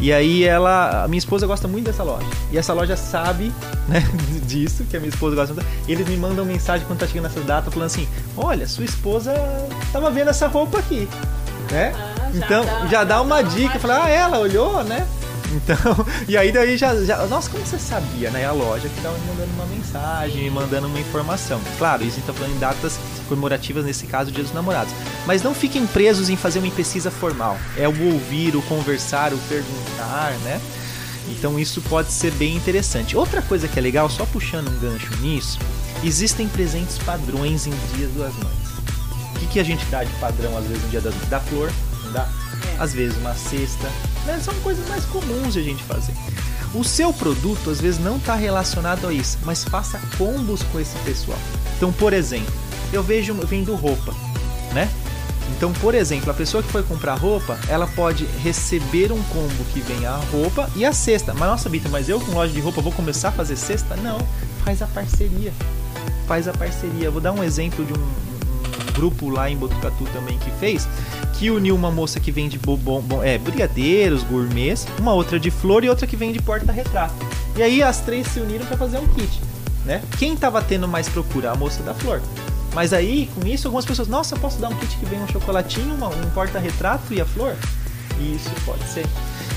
E 0.01 0.11
aí 0.11 0.43
ela, 0.43 1.03
a 1.03 1.07
minha 1.07 1.19
esposa 1.19 1.47
gosta 1.47 1.67
muito 1.67 1.85
dessa 1.85 2.03
loja. 2.03 2.27
E 2.51 2.57
essa 2.57 2.73
loja 2.73 2.97
sabe, 2.97 3.51
né, 3.87 4.03
disso, 4.45 4.83
que 4.89 4.97
a 4.97 4.99
minha 4.99 5.09
esposa 5.09 5.35
gosta 5.35 5.53
muito. 5.53 5.67
Eles 5.87 6.07
me 6.07 6.17
mandam 6.17 6.45
mensagem 6.45 6.85
quando 6.85 6.99
tá 6.99 7.07
chegando 7.07 7.27
essa 7.27 7.41
data, 7.41 7.71
falando 7.71 7.87
assim: 7.87 8.07
olha, 8.35 8.67
sua 8.67 8.85
esposa 8.85 9.33
tava 9.91 10.09
vendo 10.11 10.29
essa 10.29 10.47
roupa 10.47 10.79
aqui. 10.79 11.07
Né? 11.71 11.93
Já 12.39 12.45
então 12.45 12.65
dá- 12.65 12.87
já 12.87 13.03
dá 13.03 13.21
uma 13.21 13.41
dica, 13.41 13.79
falar, 13.79 14.05
ah, 14.05 14.09
ela 14.09 14.39
olhou, 14.39 14.83
né? 14.83 15.07
Então, 15.51 15.77
e 16.27 16.35
aí 16.35 16.51
daí 16.51 16.75
já, 16.77 16.95
já. 17.03 17.25
Nossa, 17.27 17.49
como 17.49 17.65
você 17.65 17.77
sabia, 17.77 18.29
né? 18.31 18.45
A 18.45 18.51
loja 18.51 18.89
que 18.89 19.01
tava 19.01 19.17
me 19.17 19.27
mandando 19.27 19.51
uma 19.53 19.65
mensagem, 19.67 20.43
me 20.43 20.49
mandando 20.49 20.87
uma 20.87 20.99
informação. 20.99 21.61
Claro, 21.77 22.03
isso 22.03 22.13
a 22.13 22.15
gente 22.15 22.25
tá 22.25 22.33
falando 22.33 22.55
em 22.55 22.59
datas 22.59 22.97
comemorativas, 23.29 23.85
nesse 23.85 24.05
caso, 24.07 24.31
Dia 24.31 24.43
dos 24.43 24.53
Namorados. 24.53 24.93
Mas 25.25 25.41
não 25.43 25.53
fiquem 25.53 25.85
presos 25.87 26.29
em 26.29 26.35
fazer 26.35 26.59
uma 26.59 26.71
pesquisa 26.71 27.09
formal. 27.11 27.57
É 27.77 27.87
o 27.87 28.13
ouvir, 28.13 28.55
o 28.55 28.61
conversar, 28.63 29.33
o 29.33 29.37
perguntar, 29.47 30.33
né? 30.43 30.59
Então 31.29 31.57
isso 31.59 31.81
pode 31.83 32.11
ser 32.11 32.31
bem 32.33 32.55
interessante. 32.55 33.15
Outra 33.17 33.41
coisa 33.41 33.67
que 33.67 33.79
é 33.79 33.81
legal, 33.81 34.09
só 34.09 34.25
puxando 34.25 34.67
um 34.67 34.79
gancho 34.79 35.15
nisso, 35.21 35.57
existem 36.03 36.47
presentes 36.47 36.97
padrões 36.99 37.65
em 37.65 37.73
Dia 37.95 38.07
das 38.09 38.33
Mães. 38.35 38.75
O 39.35 39.39
que, 39.39 39.47
que 39.47 39.59
a 39.59 39.63
gente 39.63 39.83
dá 39.85 40.03
de 40.03 40.11
padrão 40.13 40.55
às 40.57 40.65
vezes 40.65 40.83
no 40.83 40.89
Dia 40.89 41.01
das 41.01 41.13
Mães? 41.15 41.29
Da 41.29 41.39
flor, 41.39 41.71
Às 42.79 42.93
vezes 42.93 43.17
uma 43.17 43.33
cesta. 43.33 43.89
né? 44.25 44.39
São 44.43 44.53
coisas 44.55 44.87
mais 44.87 45.05
comuns 45.05 45.53
de 45.53 45.59
a 45.59 45.63
gente 45.63 45.83
fazer. 45.83 46.13
O 46.73 46.83
seu 46.83 47.13
produto 47.13 47.69
às 47.69 47.79
vezes 47.79 47.99
não 47.99 48.17
está 48.17 48.35
relacionado 48.35 49.07
a 49.07 49.13
isso, 49.13 49.37
mas 49.45 49.63
faça 49.63 49.99
combos 50.17 50.61
com 50.63 50.79
esse 50.79 50.97
pessoal. 50.99 51.39
Então, 51.77 51.91
por 51.93 52.11
exemplo, 52.11 52.53
eu 52.91 53.01
vejo 53.01 53.33
vendo 53.33 53.73
roupa, 53.75 54.13
né? 54.73 54.89
Então, 55.55 55.71
por 55.73 55.95
exemplo, 55.95 56.29
a 56.29 56.33
pessoa 56.33 56.61
que 56.61 56.69
foi 56.69 56.83
comprar 56.83 57.15
roupa, 57.15 57.57
ela 57.69 57.87
pode 57.87 58.25
receber 58.43 59.11
um 59.11 59.21
combo 59.23 59.63
que 59.71 59.79
vem 59.79 60.05
a 60.05 60.15
roupa 60.31 60.69
e 60.75 60.83
a 60.83 60.91
cesta. 60.91 61.33
Mas 61.33 61.47
nossa, 61.47 61.69
Bita, 61.69 61.87
mas 61.87 62.09
eu 62.09 62.19
com 62.19 62.31
loja 62.31 62.51
de 62.51 62.59
roupa 62.59 62.81
vou 62.81 62.91
começar 62.91 63.29
a 63.29 63.31
fazer 63.31 63.55
cesta? 63.55 63.95
Não, 63.97 64.17
faz 64.63 64.81
a 64.81 64.87
parceria. 64.87 65.53
Faz 66.27 66.47
a 66.47 66.53
parceria. 66.53 67.09
Vou 67.11 67.21
dar 67.21 67.31
um 67.31 67.43
exemplo 67.43 67.85
de 67.85 67.93
um 67.93 68.34
grupo 68.95 69.29
lá 69.29 69.49
em 69.49 69.55
Botucatu 69.57 70.03
também 70.13 70.37
que 70.39 70.49
fez, 70.59 70.87
que 71.33 71.49
uniu 71.51 71.75
uma 71.75 71.91
moça 71.91 72.19
que 72.19 72.31
vende 72.31 72.57
bom, 72.57 73.03
é, 73.23 73.37
brigadeiros, 73.37 74.23
gourmets, 74.23 74.87
uma 74.99 75.13
outra 75.13 75.39
de 75.39 75.51
flor 75.51 75.83
e 75.83 75.89
outra 75.89 76.07
que 76.07 76.15
vende 76.15 76.41
porta-retrato. 76.41 77.13
E 77.57 77.61
aí 77.63 77.83
as 77.83 77.99
três 78.01 78.27
se 78.27 78.39
uniram 78.39 78.65
para 78.65 78.77
fazer 78.77 78.97
um 78.97 79.07
kit, 79.07 79.41
né? 79.85 80.01
Quem 80.17 80.35
tava 80.35 80.61
tendo 80.61 80.87
mais 80.87 81.07
procura? 81.09 81.51
A 81.51 81.55
moça 81.55 81.81
da 81.83 81.93
flor. 81.93 82.21
Mas 82.73 82.91
aí, 82.91 83.29
com 83.35 83.47
isso, 83.47 83.67
algumas 83.67 83.85
pessoas, 83.85 84.07
nossa, 84.07 84.35
posso 84.35 84.57
dar 84.59 84.67
um 84.69 84.75
kit 84.75 84.97
que 84.97 85.05
vem 85.05 85.21
um 85.21 85.27
chocolatinho, 85.27 85.93
uma- 85.95 86.09
um 86.09 86.29
porta-retrato 86.33 87.13
e 87.13 87.21
a 87.21 87.25
flor? 87.25 87.55
Isso 88.19 88.49
pode 88.65 88.83
ser. 88.89 89.05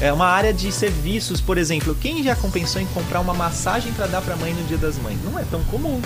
É 0.01 0.13
uma 0.13 0.27
área 0.27 0.53
de 0.53 0.71
serviços, 0.71 1.41
por 1.41 1.59
exemplo, 1.59 1.95
quem 2.01 2.23
já 2.23 2.37
compensou 2.37 2.81
em 2.81 2.87
comprar 2.87 3.19
uma 3.21 3.35
massagem 3.35 3.93
para 3.93 4.07
dar 4.07 4.21
para 4.23 4.37
mãe 4.37 4.53
no 4.55 4.63
Dia 4.69 4.79
das 4.79 4.97
Mães? 4.99 5.19
Não 5.25 5.37
é 5.37 5.43
tão 5.51 5.61
comum, 5.65 6.01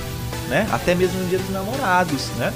né? 0.48 0.66
Até 0.72 0.94
mesmo 0.94 1.18
no 1.20 1.28
Dia 1.28 1.38
dos 1.38 1.50
Namorados, 1.50 2.28
né? 2.38 2.52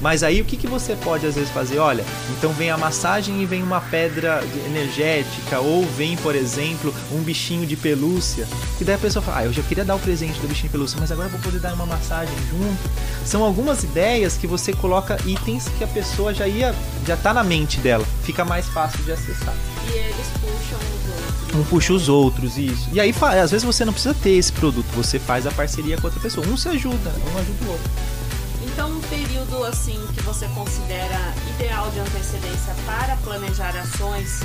Mas 0.00 0.22
aí 0.22 0.40
o 0.40 0.44
que, 0.44 0.56
que 0.56 0.66
você 0.66 0.94
pode 0.96 1.26
às 1.26 1.34
vezes 1.34 1.50
fazer? 1.50 1.78
Olha, 1.78 2.04
então 2.36 2.52
vem 2.52 2.70
a 2.70 2.76
massagem 2.76 3.42
e 3.42 3.46
vem 3.46 3.62
uma 3.62 3.80
pedra 3.80 4.42
energética, 4.66 5.60
ou 5.60 5.84
vem, 5.84 6.16
por 6.16 6.34
exemplo, 6.34 6.94
um 7.12 7.20
bichinho 7.20 7.66
de 7.66 7.76
pelúcia. 7.76 8.46
Que 8.78 8.84
daí 8.84 8.94
a 8.94 8.98
pessoa 8.98 9.22
fala, 9.22 9.38
ah, 9.38 9.44
eu 9.44 9.52
já 9.52 9.62
queria 9.62 9.84
dar 9.84 9.94
o 9.94 9.98
presente 9.98 10.38
do 10.40 10.48
bichinho 10.48 10.68
de 10.68 10.72
pelúcia, 10.72 10.98
mas 11.00 11.10
agora 11.10 11.28
eu 11.28 11.32
vou 11.32 11.40
poder 11.40 11.60
dar 11.60 11.74
uma 11.74 11.86
massagem 11.86 12.34
junto. 12.50 12.90
São 13.24 13.42
algumas 13.42 13.82
ideias 13.82 14.36
que 14.36 14.46
você 14.46 14.72
coloca 14.72 15.18
itens 15.26 15.68
que 15.78 15.84
a 15.84 15.88
pessoa 15.88 16.32
já 16.32 16.46
ia, 16.46 16.74
já 17.06 17.16
tá 17.16 17.32
na 17.32 17.42
mente 17.42 17.78
dela. 17.80 18.04
Fica 18.22 18.44
mais 18.44 18.66
fácil 18.68 19.02
de 19.04 19.12
acessar. 19.12 19.54
E 19.86 19.98
eles 19.98 20.26
puxam 20.40 20.78
os 20.78 21.10
outros. 21.10 21.56
Um 21.56 21.64
puxa 21.64 21.92
os 21.92 22.08
outros, 22.08 22.58
isso. 22.58 22.88
E 22.92 23.00
aí, 23.00 23.14
às 23.42 23.50
vezes 23.50 23.64
você 23.64 23.84
não 23.84 23.92
precisa 23.92 24.14
ter 24.14 24.30
esse 24.30 24.52
produto, 24.52 24.86
você 24.94 25.18
faz 25.18 25.46
a 25.46 25.50
parceria 25.50 25.96
com 25.96 26.06
outra 26.06 26.20
pessoa. 26.20 26.46
Um 26.46 26.56
se 26.56 26.68
ajuda, 26.68 27.10
um 27.34 27.38
ajuda 27.38 27.64
o 27.66 27.70
outro. 27.70 27.90
Então, 28.64 28.90
um 28.90 29.00
período 29.36 29.64
assim 29.64 29.98
que 30.14 30.22
você 30.22 30.46
considera 30.48 31.18
ideal 31.54 31.90
de 31.90 32.00
antecedência 32.00 32.74
para 32.86 33.16
planejar 33.16 33.76
ações 33.76 34.40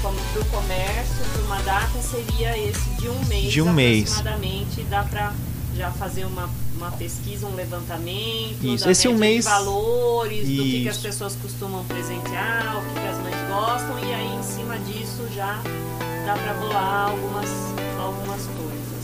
para 0.00 0.40
o 0.40 0.44
comércio, 0.46 1.24
para 1.32 1.42
uma 1.42 1.62
data, 1.62 2.00
seria 2.00 2.56
esse 2.58 2.88
de 3.00 3.08
um 3.08 3.24
mês 3.26 3.52
De 3.52 3.62
um 3.62 3.72
mês. 3.72 4.10
aproximadamente. 4.10 4.82
Dá 4.84 5.04
para 5.04 5.32
já 5.76 5.90
fazer 5.92 6.24
uma, 6.24 6.48
uma 6.76 6.90
pesquisa, 6.92 7.46
um 7.46 7.54
levantamento 7.54 8.58
Isso. 8.64 8.88
Esse 8.90 9.06
um 9.08 9.16
mês- 9.16 9.44
de 9.44 9.50
valores, 9.50 10.40
do 10.48 10.62
que, 10.62 10.82
que 10.82 10.88
as 10.88 10.96
Isso. 10.96 11.04
pessoas 11.06 11.36
costumam 11.40 11.84
presentear, 11.84 12.78
o 12.78 12.88
que, 12.88 13.00
que 13.00 13.06
as 13.06 13.16
mães 13.18 13.48
gostam, 13.48 13.98
e 14.08 14.12
aí 14.14 14.34
em 14.38 14.42
cima 14.42 14.78
disso 14.80 15.28
já 15.34 15.60
dá 16.26 16.34
para 16.34 16.54
bolar 16.54 17.10
algumas, 17.10 17.48
algumas 18.00 18.42
coisas. 18.46 18.61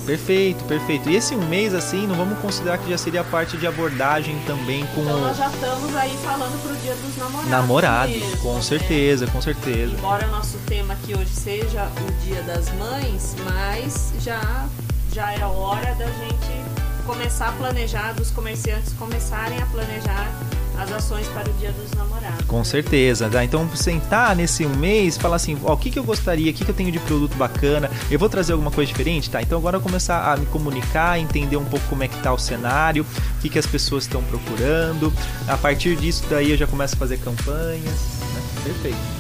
Perfeito, 0.09 0.65
perfeito. 0.65 1.11
E 1.11 1.17
esse 1.17 1.37
um 1.37 1.47
mês, 1.49 1.75
assim, 1.75 2.07
não 2.07 2.15
vamos 2.15 2.39
considerar 2.39 2.79
que 2.79 2.89
já 2.89 2.97
seria 2.97 3.21
a 3.21 3.25
parte 3.25 3.59
de 3.59 3.67
abordagem 3.67 4.39
também 4.47 4.87
com 4.95 5.03
Então 5.03 5.17
o 5.19 5.21
nós 5.21 5.37
já 5.37 5.51
estamos 5.51 5.95
aí 5.95 6.17
falando 6.25 6.63
pro 6.63 6.75
dia 6.77 6.95
dos 6.95 7.15
namorados. 7.19 7.51
namorado. 7.51 8.11
mesmo, 8.13 8.39
Com 8.39 8.55
né? 8.55 8.63
certeza, 8.63 9.27
com 9.27 9.43
certeza. 9.43 9.93
Embora 9.95 10.27
nosso 10.29 10.57
tema 10.67 10.95
aqui 10.95 11.13
hoje 11.15 11.29
seja 11.35 11.85
o 12.09 12.25
Dia 12.25 12.41
das 12.45 12.73
Mães, 12.77 13.37
mas 13.45 14.15
já, 14.21 14.67
já 15.13 15.31
é 15.35 15.45
hora 15.45 15.95
da 15.97 16.07
gente 16.07 17.05
começar 17.05 17.49
a 17.49 17.53
planejar, 17.53 18.13
dos 18.15 18.31
comerciantes 18.31 18.95
começarem 18.95 19.61
a 19.61 19.67
planejar 19.67 20.33
as 20.79 20.93
ações 20.93 21.27
para 21.29 21.51
o 21.51 21.53
Dia 21.55 21.73
dos 21.73 21.91
Namorados. 21.93 22.47
Com 22.47 22.65
certeza, 22.65 23.29
tá? 23.29 23.45
Então 23.45 23.69
sentar 23.75 24.35
nesse 24.37 24.65
um 24.65 24.75
mês 24.77 25.17
e 25.17 25.19
falar 25.19 25.37
assim, 25.37 25.59
ó, 25.65 25.75
o 25.75 25.77
que, 25.77 25.91
que 25.91 25.99
eu 25.99 26.05
gostaria, 26.05 26.51
o 26.51 26.55
que, 26.55 26.65
que 26.65 26.71
eu 26.71 26.75
tenho 26.75 26.93
de 26.93 27.01
produto 27.01 27.37
bacana, 27.37 27.91
eu 28.11 28.19
vou 28.19 28.29
trazer 28.29 28.53
alguma 28.53 28.71
coisa 28.71 28.91
diferente, 28.91 29.29
tá? 29.29 29.43
Então 29.43 29.59
agora 29.59 29.77
eu 29.77 29.81
começar 29.81 30.33
a 30.33 30.37
me 30.37 30.47
comunicar, 30.47 31.19
entender 31.19 31.57
um 31.57 31.65
pouco 31.65 31.85
como 31.89 32.05
é 32.05 32.09
que 32.09 32.17
tá 32.23 32.33
o 32.33 32.39
cenário, 32.39 33.05
o 33.05 33.41
que, 33.41 33.49
que 33.49 33.59
as 33.59 33.67
pessoas 33.67 34.05
estão 34.05 34.23
procurando. 34.23 35.13
A 35.49 35.57
partir 35.57 35.97
disso 35.97 36.25
daí 36.31 36.53
eu 36.53 36.57
já 36.57 36.67
começo 36.67 36.95
a 36.95 36.99
fazer 36.99 37.19
campanhas. 37.19 37.83
Né? 37.83 38.43
Perfeito. 38.65 39.19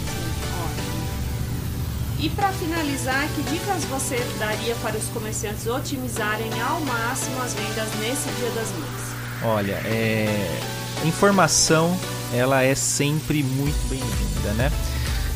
E 2.21 2.29
para 2.31 2.49
finalizar, 2.53 3.29
que 3.29 3.43
dicas 3.43 3.85
você 3.85 4.19
daria 4.41 4.75
para 4.77 4.97
os 4.97 5.05
comerciantes 5.09 5.67
otimizarem 5.69 6.51
ao 6.61 6.81
máximo 6.81 7.41
as 7.41 7.55
vendas 7.55 7.89
nesse 8.01 8.29
Dia 8.31 8.51
das 8.51 8.71
Mães? 8.73 9.19
Olha, 9.45 9.75
é... 9.85 10.78
informação 11.05 11.97
ela 12.33 12.63
é 12.63 12.75
sempre 12.75 13.43
muito 13.43 13.89
bem-vinda, 13.89 14.53
né? 14.55 14.73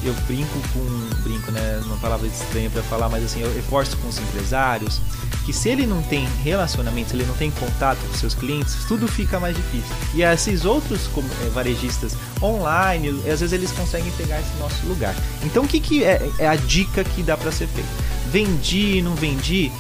Eu 0.05 0.15
brinco 0.27 0.59
com. 0.73 1.23
brinco, 1.23 1.53
né? 1.53 1.81
Uma 1.85 1.97
palavra 1.99 2.27
estranha 2.27 2.69
para 2.69 2.83
falar, 2.83 3.09
mas 3.09 3.25
assim, 3.25 3.41
eu 3.41 3.55
reforço 3.55 3.97
com 3.99 4.09
os 4.09 4.19
empresários 4.19 5.01
que 5.45 5.53
se 5.53 5.69
ele 5.69 5.87
não 5.87 6.03
tem 6.03 6.29
relacionamento, 6.43 7.11
se 7.11 7.17
ele 7.17 7.25
não 7.25 7.35
tem 7.35 7.51
contato 7.51 7.99
com 7.99 8.15
seus 8.15 8.35
clientes, 8.35 8.77
tudo 8.87 9.09
fica 9.09 9.41
mais 9.41 9.57
difícil. 9.57 9.95
E 10.15 10.23
esses 10.23 10.65
outros 10.65 11.09
eh, 11.17 11.49
varejistas 11.53 12.17
online, 12.41 13.09
às 13.31 13.41
vezes 13.41 13.53
eles 13.53 13.73
conseguem 13.73 14.11
pegar 14.13 14.41
esse 14.41 14.55
nosso 14.59 14.87
lugar. 14.87 15.15
Então 15.45 15.65
o 15.65 15.69
que, 15.69 15.81
que 15.81 16.05
é, 16.05 16.31
é 16.39 16.47
a 16.47 16.57
dica 16.57 17.03
que 17.03 17.23
dá 17.23 17.37
para 17.37 17.51
ser 17.51 17.67
feita? 17.69 17.89
Vendi, 18.31 19.03
não 19.03 19.15
vendi? 19.15 19.73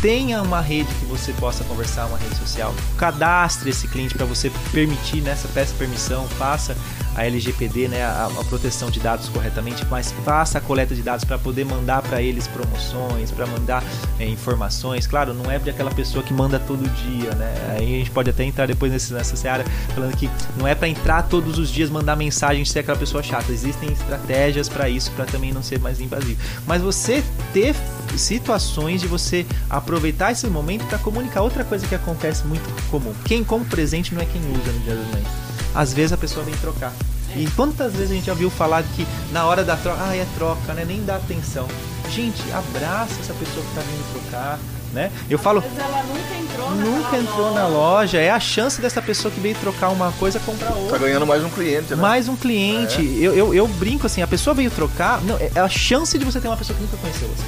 Tenha 0.00 0.42
uma 0.42 0.60
rede 0.60 0.92
que 0.94 1.04
você 1.06 1.32
possa 1.32 1.64
conversar, 1.64 2.06
uma 2.06 2.18
rede 2.18 2.36
social. 2.36 2.74
Cadastre 2.96 3.70
esse 3.70 3.88
cliente 3.88 4.14
para 4.14 4.26
você 4.26 4.50
permitir, 4.72 5.20
nessa 5.20 5.48
peça 5.48 5.74
permissão, 5.78 6.26
faça 6.28 6.76
a 7.16 7.24
LGPD, 7.24 7.88
né, 7.88 8.04
a, 8.04 8.26
a 8.26 8.44
proteção 8.44 8.90
de 8.90 9.00
dados 9.00 9.28
corretamente, 9.28 9.84
mas 9.90 10.12
faça 10.24 10.58
a 10.58 10.60
coleta 10.60 10.94
de 10.94 11.02
dados 11.02 11.24
para 11.24 11.38
poder 11.38 11.64
mandar 11.64 12.02
para 12.02 12.20
eles 12.20 12.46
promoções, 12.46 13.30
para 13.30 13.46
mandar 13.46 13.82
é, 14.20 14.26
informações. 14.28 15.06
Claro, 15.06 15.32
não 15.32 15.50
é 15.50 15.58
de 15.58 15.70
aquela 15.70 15.90
pessoa 15.90 16.22
que 16.22 16.34
manda 16.34 16.58
todo 16.58 16.88
dia, 16.90 17.34
né? 17.34 17.54
Aí 17.76 17.94
a 17.94 17.98
gente 17.98 18.10
pode 18.10 18.28
até 18.28 18.44
entrar 18.44 18.66
depois 18.66 18.92
nesse, 18.92 19.12
nessa 19.14 19.34
seara 19.34 19.64
falando 19.94 20.14
que 20.16 20.30
não 20.58 20.68
é 20.68 20.74
para 20.74 20.88
entrar 20.88 21.22
todos 21.22 21.58
os 21.58 21.70
dias 21.70 21.88
mandar 21.88 22.16
mensagem 22.16 22.64
ser 22.64 22.80
aquela 22.80 22.98
pessoa 22.98 23.22
chata. 23.22 23.50
Existem 23.50 23.90
estratégias 23.90 24.68
para 24.68 24.88
isso, 24.88 25.10
para 25.12 25.24
também 25.24 25.52
não 25.52 25.62
ser 25.62 25.80
mais 25.80 26.00
invasivo. 26.00 26.38
Mas 26.66 26.82
você 26.82 27.24
ter 27.52 27.74
situações 28.16 29.00
de 29.00 29.08
você 29.08 29.46
aproveitar 29.70 30.32
esse 30.32 30.46
momento 30.46 30.84
para 30.86 30.98
comunicar. 30.98 31.42
Outra 31.42 31.64
coisa 31.64 31.86
que 31.86 31.94
acontece 31.94 32.46
muito 32.46 32.64
comum: 32.90 33.14
quem 33.24 33.42
compra 33.42 33.68
presente 33.68 34.14
não 34.14 34.20
é 34.20 34.26
quem 34.26 34.40
usa 34.42 34.72
no 34.72 34.80
Dia 34.80 34.94
das 34.94 35.06
Mães. 35.08 35.45
Às 35.76 35.92
vezes 35.92 36.12
a 36.12 36.16
pessoa 36.16 36.44
vem 36.44 36.54
trocar. 36.56 36.92
E 37.36 37.46
quantas 37.50 37.92
vezes 37.92 38.10
a 38.10 38.14
gente 38.14 38.24
já 38.26 38.34
viu 38.34 38.48
falar 38.48 38.82
que 38.82 39.06
na 39.30 39.44
hora 39.44 39.62
da 39.62 39.76
troca, 39.76 40.02
ah, 40.02 40.16
é 40.16 40.26
troca, 40.36 40.72
né? 40.72 40.86
Nem 40.86 41.04
dá 41.04 41.16
atenção. 41.16 41.68
Gente, 42.10 42.40
abraça 42.50 43.12
essa 43.20 43.34
pessoa 43.34 43.64
que 43.66 43.74
tá 43.74 43.82
vindo 43.82 44.12
trocar, 44.12 44.58
né? 44.94 45.10
Eu 45.28 45.38
falo. 45.38 45.62
Mas 45.62 45.78
ela 45.78 46.02
nunca 46.04 46.34
entrou 46.34 46.70
Nunca 46.70 47.16
entrou 47.18 47.48
loja. 47.50 47.54
na 47.60 47.66
loja. 47.66 48.18
É 48.18 48.30
a 48.30 48.40
chance 48.40 48.80
dessa 48.80 49.02
pessoa 49.02 49.30
que 49.30 49.38
veio 49.38 49.54
trocar 49.56 49.90
uma 49.90 50.10
coisa 50.12 50.40
comprar 50.40 50.72
outra. 50.72 50.98
Tá 50.98 51.04
ganhando 51.04 51.26
mais 51.26 51.44
um 51.44 51.50
cliente, 51.50 51.90
né? 51.90 51.96
Mais 51.96 52.26
um 52.26 52.36
cliente. 52.36 53.02
Eu, 53.20 53.34
eu, 53.34 53.54
eu 53.54 53.68
brinco 53.68 54.06
assim, 54.06 54.22
a 54.22 54.26
pessoa 54.26 54.54
veio 54.54 54.70
trocar. 54.70 55.20
Não, 55.22 55.36
é 55.36 55.60
a 55.60 55.68
chance 55.68 56.16
de 56.16 56.24
você 56.24 56.40
ter 56.40 56.48
uma 56.48 56.56
pessoa 56.56 56.74
que 56.74 56.82
nunca 56.82 56.96
conheceu 56.96 57.28
você. 57.28 57.44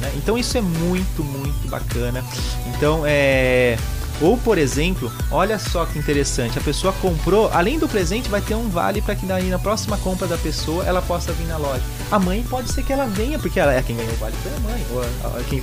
Né? 0.00 0.10
Então 0.16 0.36
isso 0.36 0.58
é 0.58 0.60
muito, 0.60 1.22
muito 1.22 1.68
bacana. 1.68 2.24
Então 2.66 3.02
é. 3.06 3.76
Ou, 4.20 4.36
por 4.36 4.58
exemplo, 4.58 5.10
olha 5.30 5.58
só 5.58 5.86
que 5.86 5.98
interessante, 5.98 6.58
a 6.58 6.62
pessoa 6.62 6.92
comprou, 6.94 7.50
além 7.52 7.78
do 7.78 7.88
presente, 7.88 8.28
vai 8.28 8.40
ter 8.40 8.54
um 8.54 8.68
vale 8.68 9.00
para 9.00 9.14
que 9.14 9.24
daí 9.24 9.48
na 9.48 9.58
próxima 9.58 9.96
compra 9.98 10.26
da 10.26 10.36
pessoa 10.36 10.84
ela 10.84 11.00
possa 11.00 11.32
vir 11.32 11.46
na 11.46 11.56
loja. 11.56 11.82
A 12.10 12.18
mãe 12.18 12.44
pode 12.48 12.70
ser 12.70 12.82
que 12.82 12.92
ela 12.92 13.06
venha, 13.06 13.38
porque 13.38 13.58
ela 13.58 13.72
é 13.72 13.82
quem 13.82 13.96
ganhou 13.96 14.12
o 14.12 14.16
vale 14.16 14.36
foi 14.42 14.52
a 14.52 14.60
mãe, 14.60 14.86
ou 14.90 15.02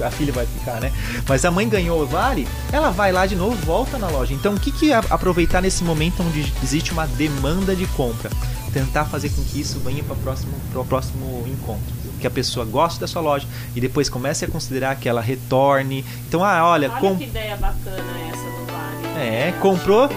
a, 0.03 0.07
a, 0.07 0.11
filha 0.11 0.33
vai 0.33 0.45
ficar, 0.45 0.81
né? 0.81 0.91
Mas 1.27 1.45
a 1.45 1.51
mãe 1.51 1.69
ganhou 1.69 2.01
o 2.01 2.07
vale, 2.07 2.47
ela 2.71 2.89
vai 2.89 3.11
lá 3.11 3.25
de 3.25 3.35
novo, 3.35 3.55
volta 3.65 3.97
na 3.99 4.07
loja. 4.07 4.33
Então, 4.33 4.55
o 4.55 4.59
que, 4.59 4.71
que 4.71 4.91
é 4.91 4.95
aproveitar 4.95 5.61
nesse 5.61 5.83
momento 5.83 6.23
onde 6.23 6.51
existe 6.63 6.91
uma 6.91 7.05
demanda 7.05 7.75
de 7.75 7.85
compra? 7.87 8.31
Tentar 8.73 9.05
fazer 9.05 9.29
com 9.29 9.43
que 9.43 9.61
isso 9.61 9.79
venha 9.79 10.03
para 10.03 10.13
o 10.13 10.19
próximo, 10.19 10.53
próximo 10.87 11.43
encontro 11.47 12.06
que 12.17 12.27
a 12.27 12.31
pessoa 12.31 12.65
goste 12.65 12.99
da 12.99 13.07
sua 13.07 13.21
loja 13.21 13.47
e 13.75 13.81
depois 13.81 14.09
comece 14.09 14.45
a 14.45 14.47
considerar 14.47 14.95
que 14.95 15.07
ela 15.07 15.21
retorne. 15.21 16.03
Então, 16.27 16.43
ah, 16.43 16.67
olha, 16.67 16.89
olha 16.89 16.99
com... 16.99 17.15
que 17.15 17.25
ideia 17.25 17.55
bacana 17.57 18.03
essa 18.29 18.43
do 18.43 18.65
Vale. 18.65 19.19
É, 19.19 19.53
comprou. 19.59 20.09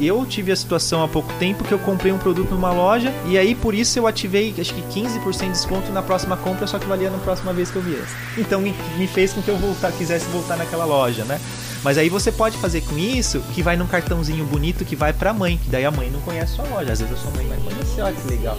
Eu 0.00 0.24
tive 0.24 0.52
a 0.52 0.56
situação 0.56 1.02
há 1.02 1.08
pouco 1.08 1.32
tempo 1.40 1.64
que 1.64 1.72
eu 1.72 1.78
comprei 1.78 2.12
um 2.12 2.18
produto 2.18 2.50
numa 2.50 2.70
loja 2.70 3.12
e 3.26 3.36
aí 3.36 3.52
por 3.52 3.74
isso 3.74 3.98
eu 3.98 4.06
ativei 4.06 4.54
acho 4.56 4.72
que 4.72 4.80
15% 4.80 5.40
de 5.40 5.48
desconto 5.50 5.90
na 5.90 6.02
próxima 6.02 6.36
compra, 6.36 6.68
só 6.68 6.78
que 6.78 6.86
valia 6.86 7.10
na 7.10 7.18
próxima 7.18 7.52
vez 7.52 7.68
que 7.68 7.76
eu 7.76 7.82
viesse. 7.82 8.14
Então 8.36 8.60
me, 8.60 8.72
me 8.96 9.08
fez 9.08 9.32
com 9.32 9.42
que 9.42 9.48
eu 9.48 9.56
voltar, 9.56 9.90
quisesse 9.90 10.26
voltar 10.26 10.56
naquela 10.56 10.84
loja, 10.84 11.24
né? 11.24 11.40
Mas 11.82 11.98
aí 11.98 12.08
você 12.08 12.30
pode 12.30 12.56
fazer 12.58 12.82
com 12.82 12.96
isso 12.96 13.40
que 13.54 13.62
vai 13.62 13.76
num 13.76 13.86
cartãozinho 13.86 14.44
bonito 14.44 14.84
que 14.84 14.96
vai 14.96 15.12
pra 15.12 15.32
mãe, 15.32 15.58
que 15.58 15.68
daí 15.68 15.84
a 15.84 15.90
mãe 15.90 16.10
não 16.10 16.20
conhece 16.20 16.52
a 16.52 16.56
sua 16.56 16.76
loja. 16.76 16.92
Às 16.92 17.00
vezes 17.00 17.14
a 17.14 17.20
sua 17.20 17.30
mãe 17.32 17.46
vai 17.46 17.58
conhecer, 17.58 18.02
olha 18.02 18.14
que 18.14 18.28
legal. 18.28 18.58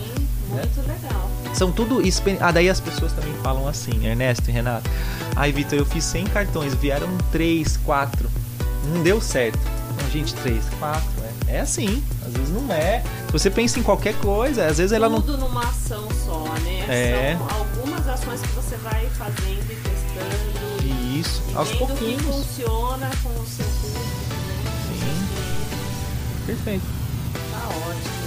Muito 0.49 0.81
legal. 0.87 1.29
São 1.53 1.71
tudo. 1.71 2.01
Ah, 2.39 2.51
daí 2.51 2.69
as 2.69 2.79
pessoas 2.79 3.11
também 3.11 3.33
falam 3.43 3.67
assim, 3.67 4.05
Ernesto 4.05 4.49
e 4.49 4.53
Renato. 4.53 4.89
Ai, 5.35 5.51
Vitor, 5.51 5.77
eu 5.77 5.85
fiz 5.85 6.03
100 6.05 6.25
cartões, 6.25 6.73
vieram 6.73 7.07
3, 7.31 7.77
4. 7.77 8.29
Não 8.93 9.03
deu 9.03 9.21
certo. 9.21 9.59
Não, 10.01 10.09
gente, 10.09 10.33
3, 10.35 10.63
4. 10.79 11.03
É, 11.47 11.57
é 11.57 11.59
assim, 11.59 12.03
às 12.25 12.33
vezes 12.33 12.49
não 12.49 12.71
é. 12.73 13.01
Se 13.27 13.31
você 13.31 13.49
pensa 13.49 13.79
em 13.79 13.83
qualquer 13.83 14.15
coisa, 14.15 14.65
às 14.65 14.77
vezes 14.77 14.91
ela 14.91 15.09
não. 15.09 15.21
Tudo 15.21 15.37
numa 15.37 15.63
ação 15.63 16.07
só, 16.25 16.43
né? 16.63 16.85
É. 16.87 17.37
São 17.37 17.47
algumas 17.59 18.07
ações 18.07 18.41
que 18.41 18.47
você 18.49 18.75
vai 18.77 19.07
fazendo 19.17 19.71
e 19.71 19.75
testando. 19.75 20.59
Isso, 21.19 21.41
e 21.49 21.55
aos 21.55 21.71
pouquinhos. 21.71 22.21
que 22.21 22.27
funciona 22.27 23.09
com 23.21 23.29
o 23.29 23.45
seu 23.45 23.65
público, 23.65 23.99
né? 23.99 24.99
Sim. 24.99 26.45
Perfeito. 26.45 26.85
Tá 27.51 27.67
ótimo. 27.67 28.18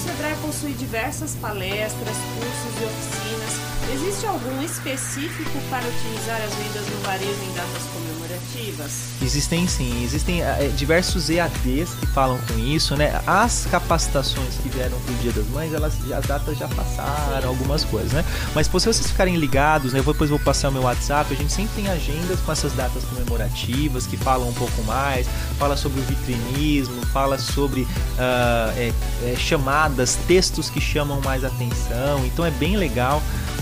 Sebrae 0.00 0.34
possui 0.36 0.72
diversas 0.72 1.34
palestras, 1.36 2.16
cursos 2.34 2.80
e 2.80 2.84
oficinas. 2.84 3.69
Existe 3.92 4.24
algum 4.24 4.62
específico 4.62 5.50
para 5.68 5.84
otimizar 5.84 6.40
as 6.42 6.54
vendas 6.54 6.88
no 6.88 7.02
varejo 7.02 7.42
em 7.42 7.54
datas 7.54 7.82
comemorativas? 7.92 8.92
Existem 9.20 9.66
sim, 9.66 10.04
existem 10.04 10.42
é, 10.42 10.70
diversos 10.76 11.28
EADs 11.28 11.90
que 11.98 12.06
falam 12.06 12.38
com 12.46 12.56
isso, 12.56 12.96
né? 12.96 13.20
As 13.26 13.66
capacitações 13.68 14.54
que 14.62 14.68
vieram 14.68 14.96
pro 15.00 15.14
Dia 15.16 15.32
das 15.32 15.46
Mães, 15.48 15.74
elas 15.74 15.94
as 16.12 16.24
datas 16.24 16.56
já 16.56 16.68
passaram, 16.68 17.48
algumas 17.48 17.82
coisas, 17.82 18.12
né? 18.12 18.24
Mas 18.54 18.68
se 18.68 18.72
vocês 18.72 19.08
ficarem 19.08 19.34
ligados, 19.34 19.92
né? 19.92 19.98
Eu 19.98 20.04
depois 20.04 20.30
vou 20.30 20.38
passar 20.38 20.68
o 20.68 20.72
meu 20.72 20.82
WhatsApp, 20.82 21.34
a 21.34 21.36
gente 21.36 21.52
sempre 21.52 21.82
tem 21.82 21.88
agendas 21.88 22.38
com 22.40 22.52
essas 22.52 22.72
datas 22.72 23.02
comemorativas 23.04 24.06
que 24.06 24.16
falam 24.16 24.48
um 24.48 24.54
pouco 24.54 24.82
mais, 24.84 25.26
fala 25.58 25.76
sobre 25.76 26.00
o 26.00 26.04
vitrinismo, 26.04 27.04
fala 27.06 27.38
sobre 27.38 27.82
uh, 27.82 27.88
é, 28.76 28.92
é, 29.24 29.34
chamadas, 29.36 30.16
textos 30.28 30.70
que 30.70 30.80
chamam 30.80 31.20
mais 31.22 31.44
atenção, 31.44 32.24
então 32.24 32.44
é 32.44 32.52
bem 32.52 32.76
legal 32.76 33.20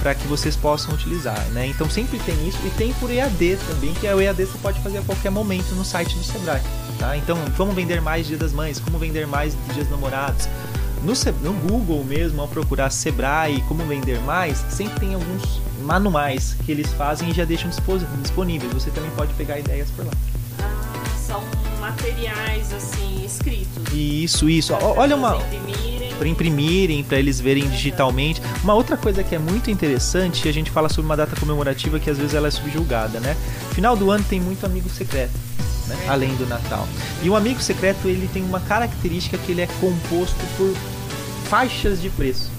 para 0.08 0.14
que 0.14 0.26
vocês 0.26 0.56
possam 0.56 0.94
utilizar, 0.94 1.38
né? 1.50 1.66
Então 1.66 1.90
sempre 1.90 2.18
tem 2.20 2.48
isso 2.48 2.56
e 2.64 2.70
tem 2.70 2.94
por 2.94 3.10
EAD 3.10 3.58
também, 3.68 3.92
que 3.92 4.06
é 4.06 4.14
o 4.14 4.20
EAD 4.22 4.46
você 4.46 4.56
pode 4.56 4.80
fazer 4.80 4.96
a 4.96 5.02
qualquer 5.02 5.28
momento 5.28 5.74
no 5.74 5.84
site 5.84 6.16
do 6.16 6.24
Sebrae, 6.24 6.62
tá? 6.98 7.14
Então, 7.14 7.36
como 7.58 7.72
vender 7.72 8.00
mais 8.00 8.26
Dia 8.26 8.38
das 8.38 8.54
Mães, 8.54 8.80
como 8.80 8.98
vender 8.98 9.26
mais 9.26 9.54
Dia 9.74 9.82
dos 9.82 9.90
Namorados. 9.90 10.48
No, 11.04 11.12
no 11.42 11.52
Google 11.60 12.02
mesmo, 12.04 12.40
ao 12.40 12.48
procurar 12.48 12.88
Sebrae 12.88 13.62
como 13.68 13.84
vender 13.84 14.18
mais, 14.20 14.64
sempre 14.70 14.98
tem 14.98 15.12
alguns 15.12 15.60
manuais 15.82 16.56
que 16.64 16.72
eles 16.72 16.90
fazem 16.94 17.28
e 17.28 17.34
já 17.34 17.44
deixam 17.44 17.70
disponíveis. 18.22 18.72
Você 18.72 18.90
também 18.90 19.10
pode 19.10 19.34
pegar 19.34 19.58
ideias 19.58 19.90
por 19.90 20.06
lá. 20.06 20.12
Ah, 20.62 21.18
são 21.18 21.44
materiais 21.82 22.72
assim 22.72 23.26
escritos. 23.26 23.92
Isso, 23.92 24.48
isso. 24.48 24.72
Olha 24.72 25.14
uma 25.14 25.36
para 26.18 26.28
imprimirem, 26.28 27.02
para 27.02 27.18
eles 27.18 27.40
verem 27.40 27.68
digitalmente. 27.68 28.42
Uma 28.62 28.74
outra 28.74 28.96
coisa 28.96 29.22
que 29.22 29.34
é 29.34 29.38
muito 29.38 29.70
interessante, 29.70 30.48
a 30.48 30.52
gente 30.52 30.70
fala 30.70 30.88
sobre 30.88 31.06
uma 31.06 31.16
data 31.16 31.36
comemorativa 31.36 31.98
que 31.98 32.10
às 32.10 32.18
vezes 32.18 32.34
ela 32.34 32.48
é 32.48 32.50
subjulgada, 32.50 33.20
né? 33.20 33.36
Final 33.72 33.96
do 33.96 34.10
ano 34.10 34.24
tem 34.28 34.40
muito 34.40 34.66
amigo 34.66 34.88
secreto, 34.90 35.32
né? 35.86 35.96
Além 36.08 36.34
do 36.36 36.46
Natal. 36.46 36.86
E 37.22 37.30
o 37.30 37.36
amigo 37.36 37.60
secreto, 37.62 38.08
ele 38.08 38.28
tem 38.32 38.42
uma 38.42 38.60
característica 38.60 39.38
que 39.38 39.52
ele 39.52 39.62
é 39.62 39.68
composto 39.80 40.36
por 40.56 40.74
faixas 41.48 42.02
de 42.02 42.10
preço. 42.10 42.50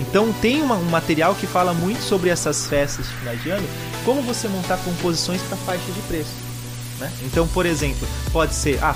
Então 0.00 0.32
tem 0.40 0.62
uma, 0.62 0.76
um 0.76 0.84
material 0.84 1.34
que 1.34 1.46
fala 1.46 1.74
muito 1.74 2.02
sobre 2.02 2.30
essas 2.30 2.66
festas 2.66 3.06
de 3.06 3.14
final 3.14 3.36
de 3.36 3.50
ano, 3.50 3.68
como 4.04 4.22
você 4.22 4.48
montar 4.48 4.78
composições 4.78 5.40
para 5.42 5.56
faixa 5.58 5.92
de 5.92 6.00
preço. 6.02 6.32
Né? 6.98 7.12
Então, 7.24 7.46
por 7.48 7.66
exemplo, 7.66 8.06
pode 8.32 8.54
ser 8.54 8.78
ah, 8.82 8.94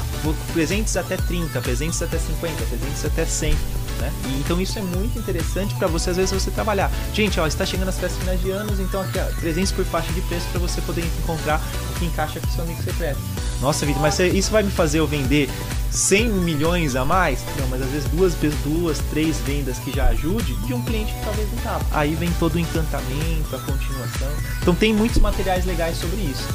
presentes 0.53 0.97
até 0.97 1.17
30, 1.17 1.61
presentes 1.61 2.01
até 2.01 2.19
50, 2.19 2.55
presentes 2.65 3.05
até 3.05 3.25
100. 3.25 3.57
Né? 4.01 4.13
E, 4.27 4.41
então 4.41 4.61
isso 4.61 4.79
é 4.79 4.83
muito 4.83 5.19
interessante 5.19 5.75
para 5.75 5.87
você 5.87 6.11
às 6.11 6.17
vezes 6.17 6.33
você 6.33 6.51
trabalhar. 6.51 6.91
Gente, 7.13 7.39
ó, 7.41 7.47
está 7.47 7.65
chegando 7.65 7.89
as 7.89 7.99
festas 7.99 8.19
finais 8.21 8.41
de 8.41 8.51
anos, 8.51 8.79
então 8.81 9.01
aqui 9.01 9.19
ó, 9.19 9.41
presentes 9.41 9.73
por 9.73 9.85
faixa 9.85 10.13
de 10.13 10.21
preço 10.23 10.47
para 10.51 10.61
você 10.61 10.81
poder 10.83 11.05
encontrar 11.23 11.61
o 11.91 11.99
que 11.99 12.05
encaixa 12.05 12.41
com 12.41 12.49
seu 12.49 12.65
amigo 12.65 12.83
secreto. 12.83 13.19
Nossa, 13.61 13.87
Vitor, 13.87 14.03
mas 14.03 14.19
isso 14.19 14.51
vai 14.51 14.63
me 14.63 14.71
fazer 14.71 14.99
eu 14.99 15.07
vender 15.07 15.49
100 15.91 16.29
milhões 16.29 16.95
a 16.95 17.05
mais? 17.05 17.43
Não, 17.59 17.69
mas 17.69 17.81
às 17.81 17.89
vezes 17.89 18.09
duas, 18.11 18.35
duas, 18.63 18.99
três 19.11 19.39
vendas 19.39 19.79
que 19.79 19.91
já 19.91 20.09
ajude 20.09 20.55
de 20.67 20.75
um 20.75 20.83
cliente 20.83 21.13
que 21.13 21.25
talvez 21.25 21.51
não 21.51 21.59
tava. 21.63 21.85
Aí 21.91 22.15
vem 22.15 22.31
todo 22.39 22.57
o 22.57 22.59
encantamento, 22.59 23.57
a 23.57 23.59
continuação. 23.61 24.29
Então 24.61 24.75
tem 24.75 24.93
muitos 24.93 25.19
materiais 25.19 25.65
legais 25.65 25.97
sobre 25.97 26.17
isso. 26.17 26.47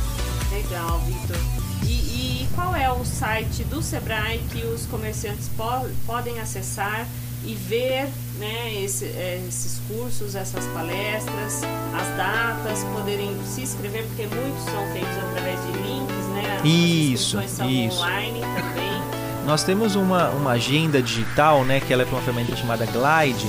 Legal, 0.51 0.99
Vitor. 0.99 1.37
E, 1.83 1.91
e, 1.91 2.49
qual 2.53 2.75
é 2.75 2.91
o 2.91 3.03
site 3.03 3.63
do 3.63 3.81
Sebrae 3.81 4.39
que 4.51 4.63
os 4.65 4.85
comerciantes 4.85 5.49
po 5.57 5.89
podem 6.05 6.39
acessar 6.39 7.07
e 7.43 7.55
ver 7.55 8.07
né, 8.37 8.73
esse, 8.83 9.05
esses 9.47 9.81
cursos, 9.87 10.35
essas 10.35 10.65
palestras, 10.67 11.61
as 11.93 12.17
datas, 12.17 12.83
poderem 12.95 13.35
se 13.45 13.61
inscrever, 13.61 14.05
porque 14.07 14.27
muitos 14.27 14.63
são 14.65 14.85
feitos 14.93 15.17
através 15.29 15.59
de 15.65 15.71
links, 15.71 16.25
né? 16.33 16.61
Isso, 16.63 17.41
são 17.47 17.69
isso. 17.69 17.97
online 17.97 18.39
também. 18.41 19.01
Nós 19.45 19.63
temos 19.63 19.95
uma, 19.95 20.29
uma 20.29 20.51
agenda 20.51 21.01
digital, 21.01 21.63
né, 21.63 21.79
que 21.79 21.91
ela 21.91 22.03
é 22.03 22.05
uma 22.05 22.21
ferramenta 22.21 22.55
chamada 22.55 22.85
Glide, 22.85 23.47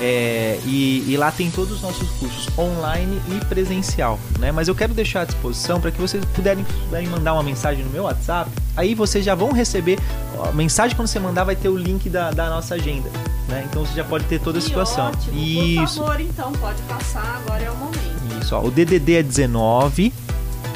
é, 0.00 0.60
e, 0.64 1.04
e, 1.08 1.16
lá 1.16 1.32
tem 1.32 1.50
todos 1.50 1.76
os 1.76 1.82
nossos 1.82 2.08
cursos 2.10 2.48
online 2.56 3.20
e 3.28 3.44
presencial, 3.46 4.18
né? 4.38 4.52
Mas 4.52 4.68
eu 4.68 4.74
quero 4.74 4.94
deixar 4.94 5.22
à 5.22 5.24
disposição 5.24 5.80
para 5.80 5.90
que 5.90 6.00
vocês 6.00 6.24
puderem, 6.36 6.64
puderem, 6.84 7.08
mandar 7.08 7.32
uma 7.32 7.42
mensagem 7.42 7.84
no 7.84 7.90
meu 7.90 8.04
WhatsApp. 8.04 8.48
Aí 8.76 8.94
vocês 8.94 9.24
já 9.24 9.34
vão 9.34 9.50
receber 9.50 9.98
a 10.40 10.52
mensagem 10.52 10.96
quando 10.96 11.08
você 11.08 11.18
mandar 11.18 11.42
vai 11.42 11.56
ter 11.56 11.68
o 11.68 11.76
link 11.76 12.08
da, 12.08 12.30
da 12.30 12.48
nossa 12.48 12.76
agenda, 12.76 13.10
né? 13.48 13.66
Então 13.68 13.84
você 13.84 13.94
já 13.94 14.04
pode 14.04 14.24
ter 14.26 14.40
toda 14.40 14.58
a 14.58 14.62
situação. 14.62 15.08
Ótimo. 15.08 15.36
Isso. 15.36 15.98
Por 15.98 16.06
favor, 16.06 16.20
então 16.20 16.52
pode 16.52 16.82
passar. 16.82 17.42
Agora 17.44 17.64
é 17.64 17.70
o 17.70 17.76
momento. 17.76 18.40
Isso. 18.40 18.54
Ó, 18.54 18.62
o 18.62 18.70
DDD 18.70 19.14
é 19.14 19.22
19 19.22 20.12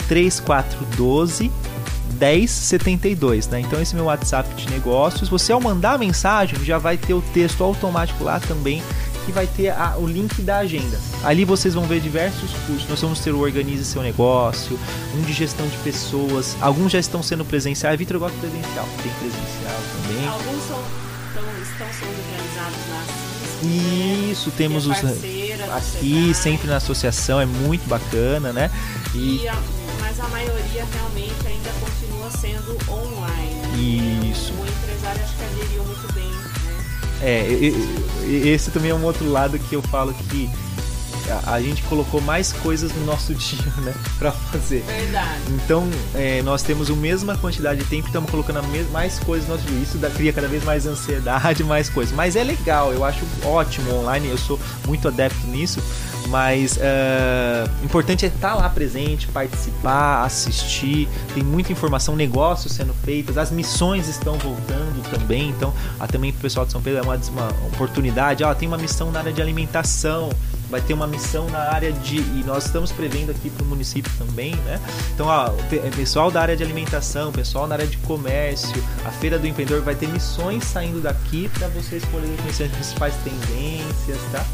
3412 0.08 1.50
1072, 2.18 3.48
né? 3.48 3.60
Então 3.60 3.80
esse 3.80 3.94
é 3.94 3.96
meu 3.96 4.06
WhatsApp 4.06 4.52
de 4.54 4.68
negócios. 4.70 5.28
Você 5.28 5.52
ao 5.52 5.60
mandar 5.60 5.94
a 5.94 5.98
mensagem 5.98 6.58
já 6.64 6.78
vai 6.78 6.96
ter 6.96 7.14
o 7.14 7.22
texto 7.32 7.62
automático 7.62 8.24
lá 8.24 8.40
também 8.40 8.82
que 9.24 9.32
vai 9.32 9.46
ter 9.46 9.70
a, 9.70 9.96
o 9.96 10.06
link 10.06 10.42
da 10.42 10.58
agenda. 10.58 10.98
Ali 11.24 11.44
vocês 11.44 11.74
vão 11.74 11.84
ver 11.84 12.00
diversos 12.00 12.50
cursos. 12.66 12.88
Nós 12.88 13.00
vamos 13.00 13.20
ter 13.20 13.32
o 13.32 13.40
Organize 13.40 13.84
Seu 13.84 14.02
Negócio, 14.02 14.78
um 15.16 15.22
de 15.22 15.32
gestão 15.32 15.66
de 15.66 15.76
pessoas. 15.78 16.56
Alguns 16.60 16.92
já 16.92 16.98
estão 16.98 17.22
sendo 17.22 17.44
presenciais. 17.44 17.98
Vitor 17.98 18.18
gosta 18.18 18.36
presencial, 18.38 18.88
tem 19.02 19.12
presencial 19.12 19.80
também. 19.92 20.28
Alguns 20.28 20.66
são, 20.66 20.82
estão, 21.28 21.62
estão 21.62 21.86
sendo 21.98 22.18
realizados 22.30 22.78
na 22.88 24.30
Isso, 24.30 24.50
temos 24.50 24.86
é 24.86 24.90
os 24.90 25.04
aqui, 25.72 26.34
sempre 26.34 26.68
na 26.68 26.76
associação, 26.76 27.40
é 27.40 27.46
muito 27.46 27.88
bacana, 27.88 28.52
né? 28.52 28.70
E, 29.14 29.42
e 29.42 29.48
a, 29.48 29.56
mas 30.00 30.18
a 30.20 30.28
maioria 30.28 30.84
realmente 30.84 31.46
ainda 31.46 31.70
continua 31.80 32.30
sendo 32.30 32.76
online. 32.90 34.30
Isso. 34.30 34.52
O, 34.52 34.62
o 34.62 34.66
empresário 34.66 35.22
acho 35.22 35.36
que 35.36 35.44
aderiu 35.44 35.84
muito 35.84 36.12
bem, 36.12 36.24
né? 36.24 36.51
É, 37.22 37.46
esse 38.26 38.70
também 38.72 38.90
é 38.90 38.94
um 38.94 39.04
outro 39.04 39.30
lado 39.30 39.58
que 39.58 39.74
eu 39.74 39.82
falo 39.82 40.12
que 40.12 40.50
a, 41.46 41.60
gente 41.60 41.82
colocou 41.84 42.20
mais 42.20 42.52
coisas 42.52 42.92
no 42.92 43.04
nosso 43.04 43.34
dia, 43.36 43.72
né, 43.78 43.94
para 44.18 44.32
fazer. 44.32 44.82
Verdade. 44.82 45.40
Então, 45.50 45.88
é, 46.14 46.42
nós 46.42 46.62
temos 46.62 46.90
a 46.90 46.94
mesma 46.94 47.36
quantidade 47.36 47.80
de 47.80 47.86
tempo 47.86 48.06
e 48.06 48.08
estamos 48.08 48.30
colocando 48.30 48.62
mais 48.90 49.18
coisas 49.20 49.48
no 49.48 49.56
nosso 49.56 49.66
dia. 49.66 49.78
Isso 49.80 49.98
dá, 49.98 50.10
cria 50.10 50.32
cada 50.32 50.48
vez 50.48 50.64
mais 50.64 50.86
ansiedade, 50.86 51.62
mais 51.64 51.88
coisas. 51.88 52.14
Mas 52.14 52.36
é 52.36 52.44
legal, 52.44 52.92
eu 52.92 53.04
acho 53.04 53.24
ótimo 53.44 53.94
online, 53.94 54.28
eu 54.28 54.38
sou 54.38 54.58
muito 54.86 55.08
adepto 55.08 55.46
nisso. 55.46 55.82
Mas 56.28 56.76
uh, 56.76 57.84
importante 57.84 58.24
é 58.24 58.28
estar 58.28 58.54
lá 58.54 58.68
presente, 58.68 59.26
participar, 59.28 60.24
assistir. 60.24 61.08
Tem 61.34 61.42
muita 61.42 61.72
informação, 61.72 62.14
negócios 62.14 62.72
sendo 62.72 62.94
feitos, 62.94 63.36
as 63.36 63.50
missões 63.50 64.08
estão 64.08 64.38
voltando 64.38 65.02
também. 65.10 65.50
Então, 65.50 65.74
ah, 65.98 66.06
também 66.06 66.32
para 66.32 66.38
o 66.38 66.42
pessoal 66.42 66.64
de 66.64 66.72
São 66.72 66.80
Pedro 66.80 67.00
é 67.00 67.02
uma, 67.02 67.16
uma 67.16 67.48
oportunidade. 67.66 68.44
Ah, 68.44 68.54
tem 68.54 68.68
uma 68.68 68.78
missão 68.78 69.10
na 69.10 69.18
área 69.20 69.32
de 69.32 69.42
alimentação 69.42 70.30
vai 70.72 70.80
ter 70.80 70.94
uma 70.94 71.06
missão 71.06 71.48
na 71.50 71.70
área 71.70 71.92
de. 71.92 72.16
E 72.16 72.42
nós 72.46 72.64
estamos 72.64 72.90
prevendo 72.90 73.30
aqui 73.30 73.50
para 73.50 73.62
o 73.62 73.66
município 73.66 74.10
também, 74.16 74.56
né? 74.56 74.80
Então, 75.14 75.26
ó, 75.26 75.50
é, 75.70 75.90
pessoal 75.90 76.30
da 76.30 76.40
área 76.40 76.56
de 76.56 76.62
alimentação, 76.62 77.30
pessoal 77.30 77.66
na 77.66 77.74
área 77.74 77.86
de 77.86 77.98
comércio, 77.98 78.82
a 79.04 79.10
Feira 79.10 79.38
do 79.38 79.46
Empreendedor 79.46 79.82
vai 79.82 79.94
ter 79.94 80.08
missões 80.08 80.64
saindo 80.64 81.02
daqui 81.02 81.50
para 81.50 81.68
vocês 81.68 82.02
poderem 82.06 82.34
conhecer 82.38 82.64
as 82.64 82.72
principais 82.72 83.14
tendências, 83.16 84.18
tá? 84.32 84.44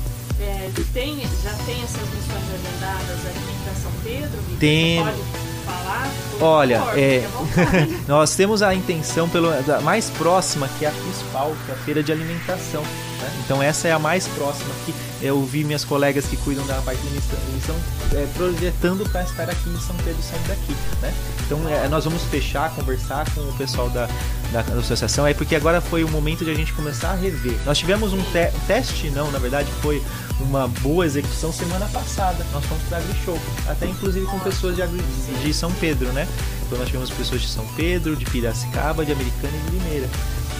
É, 0.40 0.70
tem, 0.92 1.20
já 1.42 1.52
tem 1.64 1.82
essas 1.82 2.02
missões 2.02 2.44
agendadas 2.52 3.26
aqui 3.26 3.54
para 3.62 3.74
São 3.74 3.92
Pedro? 4.02 4.38
Tem. 4.58 5.04
Pode 5.04 5.16
falar? 5.64 6.10
Olha, 6.40 6.80
favor, 6.80 6.98
é, 6.98 7.28
nós 8.08 8.34
temos 8.34 8.60
a 8.60 8.74
intenção 8.74 9.28
pelo, 9.28 9.50
a 9.50 9.80
mais 9.82 10.10
próxima, 10.10 10.68
que 10.78 10.84
é 10.84 10.88
a 10.88 10.92
FISPAL, 10.92 11.54
que 11.64 11.70
é 11.70 11.74
a 11.74 11.78
Feira 11.78 12.02
de 12.02 12.10
Alimentação. 12.10 12.82
Né? 12.82 13.40
Então 13.44 13.62
essa 13.62 13.86
é 13.86 13.92
a 13.92 13.98
mais 13.98 14.26
próxima 14.28 14.70
que 14.84 14.92
eu 15.20 15.42
vi 15.44 15.64
minhas 15.64 15.84
colegas 15.84 16.26
que 16.26 16.36
cuidam 16.36 16.64
da 16.66 16.74
parte 16.82 17.00
de 17.00 17.10
missão 17.10 17.76
é, 18.14 18.26
projetando 18.36 19.08
para 19.10 19.22
estar 19.22 19.50
aqui 19.50 19.68
em 19.68 19.80
São 19.80 19.96
Pedro 19.96 20.22
saindo 20.22 20.48
daqui. 20.48 20.72
Né? 21.02 21.12
Então 21.44 21.68
é, 21.68 21.88
nós 21.88 22.04
vamos 22.04 22.22
fechar, 22.24 22.74
conversar 22.74 23.28
com 23.34 23.40
o 23.40 23.52
pessoal 23.54 23.90
da, 23.90 24.08
da, 24.52 24.62
da, 24.62 24.74
associação, 24.74 25.26
é 25.26 25.34
porque 25.34 25.56
agora 25.56 25.80
foi 25.80 26.04
o 26.04 26.08
momento 26.08 26.44
de 26.44 26.50
a 26.50 26.54
gente 26.54 26.72
começar 26.72 27.10
a 27.10 27.14
rever. 27.14 27.58
Nós 27.66 27.78
tivemos 27.78 28.12
um 28.12 28.22
te 28.22 28.50
teste, 28.66 29.10
não, 29.10 29.30
na 29.30 29.38
verdade 29.38 29.68
foi 29.82 30.02
uma 30.40 30.68
boa 30.68 31.04
execução 31.04 31.52
semana 31.52 31.86
passada. 31.86 32.44
Nós 32.52 32.64
fomos 32.64 32.82
para 32.84 32.98
a 32.98 33.24
Show, 33.24 33.38
até 33.66 33.86
inclusive 33.86 34.26
com 34.26 34.38
pessoas 34.40 34.76
de, 34.76 35.42
de 35.42 35.54
São 35.54 35.72
Pedro, 35.72 36.12
né? 36.12 36.28
Então 36.66 36.78
nós 36.78 36.86
tivemos 36.86 37.10
pessoas 37.10 37.40
de 37.40 37.48
São 37.48 37.66
Pedro, 37.74 38.14
de 38.14 38.24
Piracicaba, 38.24 39.04
de 39.04 39.12
Americana 39.12 39.52
e 39.56 39.70
de 39.70 39.76
Limeira. 39.78 40.08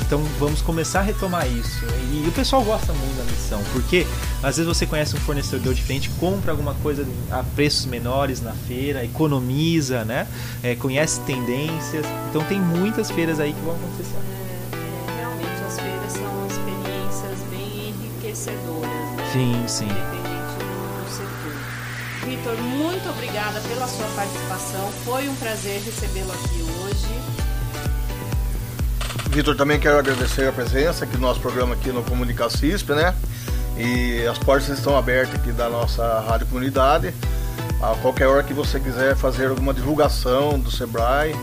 Então 0.03 0.23
vamos 0.39 0.63
começar 0.63 1.01
a 1.01 1.03
retomar 1.03 1.47
isso. 1.47 1.85
E, 2.13 2.27
o 2.29 2.33
pessoal 2.33 2.63
gosta 2.63 2.93
muito 2.93 3.17
da 3.17 3.25
missão, 3.25 3.63
porque 3.73 4.07
às 4.43 4.57
vezes 4.57 4.67
você 4.67 4.87
conhece 4.87 5.15
um 5.17 5.21
fornecedor 5.21 5.75
diferente, 5.75 6.11
compra 6.21 6.53
alguma 6.53 6.75
coisa 6.75 7.07
a 7.31 7.43
preços 7.43 7.87
menores 7.87 8.41
na 8.41 8.53
feira, 8.53 9.05
economiza, 9.05 10.05
né? 10.05 10.27
É, 10.63 10.75
conhece 10.75 11.21
tendências. 11.21 12.07
Então 12.31 12.43
tem 12.45 12.61
muitas 12.61 13.11
feiras 13.11 13.41
aí 13.41 13.53
que 13.53 13.61
vão 13.61 13.75
acontecer. 13.75 14.17
É, 14.73 15.21
realmente 15.21 15.63
as 15.67 15.79
feiras 15.79 16.13
são 16.13 16.47
experiências 16.47 17.49
bem 17.51 17.89
enriquecedoras. 17.91 18.91
Né? 19.17 19.31
Sim, 19.33 19.65
sim. 19.67 19.85
Independente 19.85 20.55
do 20.59 21.11
setor. 21.11 22.27
Vitor, 22.27 22.57
muito 22.63 23.09
obrigada 23.11 23.61
pela 23.61 23.87
sua 23.87 24.07
participação. 24.15 24.91
Foi 25.05 25.29
um 25.29 25.35
prazer 25.37 25.81
recebê-lo 25.83 26.33
aqui 26.33 26.63
hoje. 26.63 27.38
Vitor, 29.31 29.55
também 29.55 29.79
quero 29.79 29.99
agradecer 29.99 30.49
a 30.49 30.53
presença 30.53 31.05
aqui 31.05 31.17
do 31.17 31.21
nosso 31.21 31.39
programa 31.39 31.75
aqui 31.75 31.93
no 31.93 32.03
Comunicar 32.03 32.51
CISP, 32.51 32.93
né? 32.93 33.15
E 33.77 34.27
as 34.27 34.39
portas 34.39 34.69
estão 34.69 34.97
abertas 34.97 35.35
aqui 35.37 35.53
da 35.53 35.69
nossa 35.69 36.21
rádio 36.21 36.47
comunidade. 36.47 37.15
A 37.81 37.95
qualquer 37.97 38.27
hora 38.27 38.43
que 38.43 38.55
você 38.55 38.81
quiser 38.81 39.15
fazer 39.15 39.47
alguma 39.47 39.75
divulgação 39.75 40.59
do 40.59 40.71
Sebrae 40.71 41.37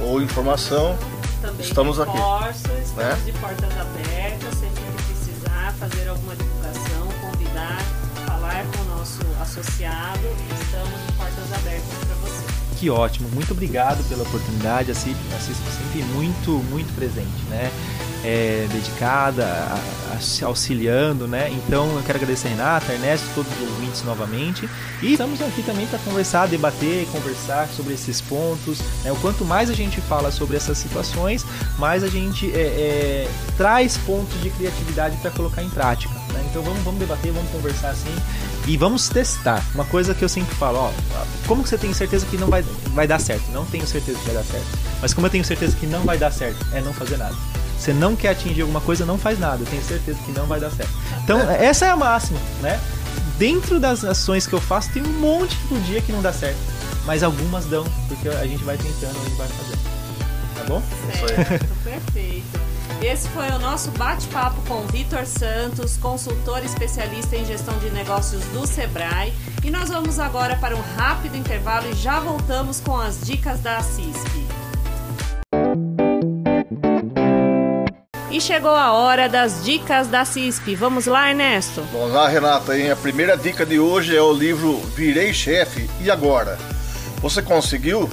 ou 0.00 0.20
informação, 0.22 0.98
também 1.42 1.66
estamos 1.66 1.98
reforço, 1.98 2.18
aqui. 2.18 2.82
Estamos 2.82 2.96
né? 2.96 3.18
de 3.24 3.32
portas 3.32 3.78
abertas, 3.78 4.54
sempre 4.58 4.82
que 4.82 5.02
precisar 5.12 5.74
fazer 5.78 6.08
alguma 6.08 6.34
divulgação, 6.34 7.06
convidar, 7.20 7.82
falar 8.26 8.64
com 8.64 8.82
o 8.82 8.96
nosso 8.96 9.20
associado, 9.40 10.20
estamos 10.64 11.06
de 11.06 11.12
portas 11.12 11.52
abertas 11.52 11.99
que 12.80 12.88
ótimo. 12.88 13.28
Muito 13.34 13.52
obrigado 13.52 14.02
pela 14.08 14.22
oportunidade. 14.22 14.90
Assisto, 14.90 15.20
assisto 15.36 15.62
sempre 15.70 16.02
muito, 16.14 16.52
muito 16.70 16.92
presente, 16.94 17.44
né? 17.50 17.70
É, 18.22 18.66
dedicada, 18.70 19.46
a, 19.46 19.78
a, 20.14 20.46
auxiliando, 20.46 21.26
né? 21.26 21.50
Então 21.50 21.94
eu 21.96 22.02
quero 22.02 22.18
agradecer 22.18 22.48
a 22.48 22.50
Renata, 22.50 22.92
a 22.92 22.94
Ernesto, 22.94 23.26
todos 23.34 23.50
os 23.52 23.68
ouvintes 23.70 24.02
novamente. 24.02 24.68
E 25.02 25.12
estamos 25.12 25.40
aqui 25.42 25.62
também 25.62 25.86
para 25.86 25.98
conversar, 26.00 26.46
debater, 26.48 27.06
conversar 27.06 27.68
sobre 27.68 27.94
esses 27.94 28.20
pontos. 28.20 28.78
Né? 29.04 29.12
O 29.12 29.16
quanto 29.16 29.44
mais 29.44 29.70
a 29.70 29.74
gente 29.74 30.00
fala 30.02 30.30
sobre 30.30 30.56
essas 30.56 30.78
situações, 30.78 31.44
mais 31.78 32.02
a 32.02 32.08
gente 32.08 32.50
é, 32.52 32.60
é, 32.60 33.30
traz 33.56 33.96
pontos 33.98 34.40
de 34.42 34.50
criatividade 34.50 35.16
para 35.18 35.30
colocar 35.30 35.62
em 35.62 35.70
prática. 35.70 36.14
Né? 36.32 36.44
Então 36.50 36.62
vamos, 36.62 36.82
vamos 36.82 37.00
debater, 37.00 37.32
vamos 37.32 37.50
conversar 37.50 37.90
assim 37.90 38.14
e 38.70 38.76
vamos 38.76 39.08
testar. 39.08 39.64
Uma 39.74 39.84
coisa 39.84 40.14
que 40.14 40.24
eu 40.24 40.28
sempre 40.28 40.54
falo, 40.54 40.78
ó, 40.78 40.92
como 41.44 41.64
que 41.64 41.68
você 41.68 41.76
tem 41.76 41.92
certeza 41.92 42.24
que 42.26 42.36
não 42.36 42.46
vai, 42.46 42.62
vai 42.94 43.04
dar 43.04 43.18
certo? 43.18 43.42
Não 43.50 43.64
tenho 43.64 43.84
certeza 43.84 44.16
que 44.16 44.26
vai 44.26 44.34
dar 44.34 44.44
certo. 44.44 44.78
Mas 45.02 45.12
como 45.12 45.26
eu 45.26 45.30
tenho 45.30 45.44
certeza 45.44 45.76
que 45.76 45.86
não 45.86 46.04
vai 46.04 46.16
dar 46.16 46.30
certo, 46.30 46.64
é 46.72 46.80
não 46.80 46.94
fazer 46.94 47.16
nada. 47.16 47.34
Você 47.76 47.92
não 47.92 48.14
quer 48.14 48.28
atingir 48.28 48.60
alguma 48.60 48.80
coisa, 48.80 49.04
não 49.04 49.18
faz 49.18 49.40
nada. 49.40 49.60
Eu 49.60 49.66
tenho 49.66 49.82
certeza 49.82 50.20
que 50.24 50.30
não 50.30 50.46
vai 50.46 50.60
dar 50.60 50.70
certo. 50.70 50.92
Então, 51.24 51.40
essa 51.50 51.86
é 51.86 51.90
a 51.90 51.96
máxima, 51.96 52.38
né? 52.62 52.78
Dentro 53.38 53.80
das 53.80 54.04
ações 54.04 54.46
que 54.46 54.52
eu 54.52 54.60
faço, 54.60 54.92
tem 54.92 55.02
um 55.02 55.18
monte 55.18 55.56
do 55.68 55.84
dia 55.86 56.00
que 56.00 56.12
não 56.12 56.22
dá 56.22 56.32
certo. 56.32 56.58
Mas 57.04 57.24
algumas 57.24 57.64
dão, 57.64 57.84
porque 58.06 58.28
a 58.28 58.46
gente 58.46 58.62
vai 58.62 58.76
tentando, 58.76 59.18
a 59.18 59.24
gente 59.24 59.36
vai 59.36 59.48
fazendo. 59.48 59.80
Tá 60.54 60.64
bom? 60.68 60.82
Certo, 61.26 61.74
perfeito. 61.82 62.69
Esse 63.02 63.30
foi 63.30 63.48
o 63.48 63.58
nosso 63.58 63.90
bate-papo 63.92 64.60
com 64.68 64.86
Vitor 64.88 65.24
Santos, 65.24 65.96
consultor 65.96 66.62
especialista 66.62 67.34
em 67.34 67.46
gestão 67.46 67.78
de 67.78 67.88
negócios 67.88 68.44
do 68.46 68.66
Sebrae. 68.66 69.32
E 69.64 69.70
nós 69.70 69.88
vamos 69.88 70.18
agora 70.18 70.54
para 70.56 70.76
um 70.76 70.82
rápido 70.96 71.34
intervalo 71.34 71.88
e 71.90 71.94
já 71.94 72.20
voltamos 72.20 72.78
com 72.78 72.94
as 72.94 73.22
dicas 73.22 73.60
da 73.60 73.80
CISP. 73.80 74.46
E 78.30 78.38
chegou 78.38 78.70
a 78.70 78.92
hora 78.92 79.30
das 79.30 79.64
dicas 79.64 80.06
da 80.06 80.26
CISP. 80.26 80.74
Vamos 80.74 81.06
lá, 81.06 81.30
Ernesto? 81.30 81.82
Vamos 81.92 82.12
lá, 82.12 82.28
Renata. 82.28 82.74
A 82.74 82.96
primeira 82.96 83.34
dica 83.34 83.64
de 83.64 83.80
hoje 83.80 84.14
é 84.14 84.20
o 84.20 84.32
livro 84.32 84.76
Virei 84.94 85.32
Chefe 85.32 85.88
e 86.02 86.10
Agora? 86.10 86.58
Você 87.22 87.40
conseguiu? 87.40 88.10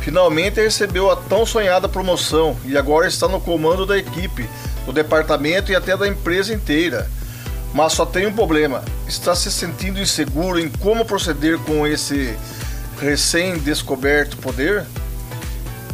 Finalmente 0.00 0.60
recebeu 0.60 1.10
a 1.10 1.16
tão 1.16 1.44
sonhada 1.44 1.88
promoção 1.88 2.56
e 2.64 2.76
agora 2.76 3.06
está 3.06 3.28
no 3.28 3.40
comando 3.40 3.84
da 3.84 3.98
equipe, 3.98 4.48
do 4.86 4.92
departamento 4.92 5.70
e 5.70 5.76
até 5.76 5.96
da 5.96 6.08
empresa 6.08 6.54
inteira. 6.54 7.10
Mas 7.74 7.92
só 7.92 8.06
tem 8.06 8.26
um 8.26 8.32
problema: 8.32 8.82
está 9.06 9.34
se 9.34 9.50
sentindo 9.50 10.00
inseguro 10.00 10.58
em 10.58 10.68
como 10.68 11.04
proceder 11.04 11.58
com 11.58 11.86
esse 11.86 12.36
recém-descoberto 13.00 14.36
poder? 14.38 14.86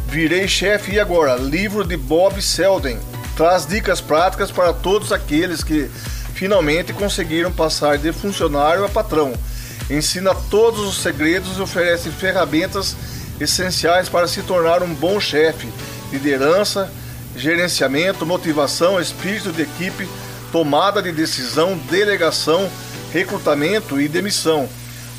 Virei 0.07 0.47
chefe 0.47 0.93
e 0.93 0.99
agora, 0.99 1.35
livro 1.35 1.83
de 1.83 1.97
Bob 1.97 2.41
Selden, 2.41 2.97
traz 3.35 3.65
dicas 3.65 3.99
práticas 3.99 4.49
para 4.49 4.71
todos 4.71 5.11
aqueles 5.11 5.63
que 5.63 5.89
finalmente 6.33 6.93
conseguiram 6.93 7.51
passar 7.51 7.97
de 7.97 8.13
funcionário 8.13 8.85
a 8.85 8.89
patrão. 8.89 9.33
Ensina 9.89 10.33
todos 10.49 10.79
os 10.81 11.01
segredos 11.01 11.57
e 11.57 11.61
oferece 11.61 12.09
ferramentas 12.09 12.95
essenciais 13.39 14.09
para 14.09 14.27
se 14.27 14.41
tornar 14.43 14.81
um 14.81 14.93
bom 14.93 15.19
chefe, 15.19 15.67
liderança, 16.11 16.89
gerenciamento, 17.35 18.25
motivação, 18.25 18.99
espírito 18.99 19.51
de 19.51 19.63
equipe, 19.63 20.07
tomada 20.51 21.01
de 21.01 21.11
decisão, 21.11 21.77
delegação, 21.89 22.69
recrutamento 23.11 23.99
e 23.99 24.07
demissão, 24.07 24.69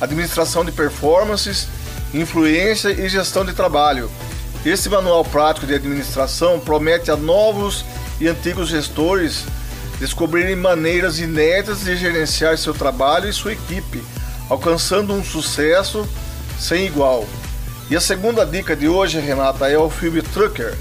administração 0.01 0.65
de 0.65 0.71
performances, 0.71 1.67
influência 2.13 2.89
e 2.89 3.07
gestão 3.07 3.45
de 3.45 3.53
trabalho. 3.53 4.09
Esse 4.65 4.89
manual 4.89 5.23
prático 5.23 5.67
de 5.67 5.75
administração 5.75 6.59
promete 6.59 7.11
a 7.11 7.15
novos 7.15 7.85
e 8.19 8.27
antigos 8.27 8.69
gestores 8.69 9.43
descobrirem 9.99 10.55
maneiras 10.55 11.19
inéditas 11.19 11.81
de 11.81 11.95
gerenciar 11.95 12.57
seu 12.57 12.73
trabalho 12.73 13.29
e 13.29 13.33
sua 13.33 13.53
equipe, 13.53 14.03
alcançando 14.49 15.13
um 15.13 15.23
sucesso 15.23 16.07
sem 16.59 16.85
igual. 16.85 17.25
E 17.89 17.95
a 17.95 18.01
segunda 18.01 18.45
dica 18.45 18.75
de 18.75 18.89
hoje, 18.89 19.17
Renata, 19.17 19.69
é 19.69 19.77
o 19.77 19.89
filme 19.89 20.21
Trucker, 20.21 20.75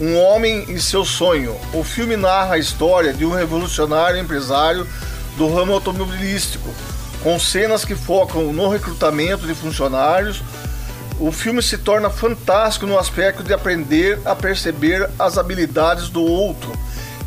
Um 0.00 0.16
Homem 0.16 0.64
e 0.68 0.80
Seu 0.80 1.04
Sonho. 1.04 1.56
O 1.72 1.82
filme 1.82 2.16
narra 2.16 2.54
a 2.54 2.58
história 2.58 3.12
de 3.12 3.24
um 3.24 3.32
revolucionário 3.32 4.20
empresário 4.20 4.86
do 5.36 5.52
ramo 5.52 5.72
automobilístico, 5.72 6.68
com 7.24 7.40
cenas 7.40 7.84
que 7.84 7.96
focam 7.96 8.52
no 8.52 8.68
recrutamento 8.68 9.48
de 9.48 9.54
funcionários. 9.54 10.44
O 11.18 11.32
filme 11.32 11.60
se 11.60 11.76
torna 11.76 12.08
fantástico 12.08 12.86
no 12.86 13.00
aspecto 13.00 13.42
de 13.42 13.52
aprender 13.52 14.20
a 14.24 14.36
perceber 14.36 15.10
as 15.18 15.36
habilidades 15.36 16.08
do 16.08 16.22
outro 16.22 16.72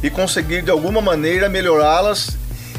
e 0.02 0.10
conseguir 0.10 0.62
de 0.62 0.72
alguma 0.72 1.02
maneira 1.02 1.50
melhorá-las 1.50 2.38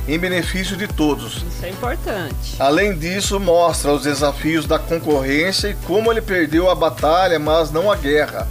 em 0.09 0.19
benefício 0.19 0.75
de 0.75 0.89
todos. 0.89 1.45
Isso 1.47 1.65
é 1.65 1.69
importante. 1.69 2.57
Além 2.59 2.97
disso, 2.99 3.39
mostra 3.39 3.93
os 3.93 4.03
desafios 4.03 4.65
da 4.65 4.79
concorrência 4.79 5.69
e 5.69 5.75
como 5.87 6.11
ele 6.11 6.23
perdeu 6.23 6.71
a 6.71 6.75
batalha, 6.75 7.39
mas 7.39 7.71
não 7.71 7.93
a 7.93 7.95
guerra, 7.95 8.49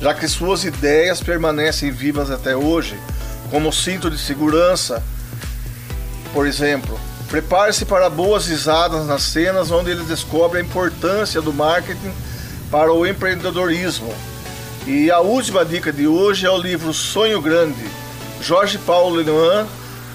já 0.00 0.14
que 0.14 0.28
suas 0.28 0.64
ideias 0.64 1.20
permanecem 1.20 1.90
vivas 1.90 2.30
até 2.30 2.54
hoje, 2.54 2.96
como 3.50 3.68
o 3.68 3.72
cinto 3.72 4.08
de 4.08 4.16
segurança, 4.16 5.02
por 6.32 6.46
exemplo. 6.46 6.98
Prepare-se 7.28 7.84
para 7.84 8.08
boas 8.08 8.46
risadas 8.46 9.06
nas 9.06 9.22
cenas 9.22 9.70
onde 9.72 9.90
ele 9.90 10.04
descobre 10.04 10.60
a 10.60 10.62
importância 10.62 11.42
do 11.42 11.52
marketing 11.52 12.12
para 12.70 12.92
o 12.92 13.06
empreendedorismo. 13.06 14.14
E 14.86 15.10
a 15.10 15.20
última 15.20 15.64
dica 15.64 15.92
de 15.92 16.06
hoje 16.06 16.46
é 16.46 16.50
o 16.50 16.58
livro 16.58 16.92
Sonho 16.92 17.40
Grande, 17.40 17.86
Jorge 18.40 18.78
Paulo 18.78 19.16
Leroy, 19.16 19.66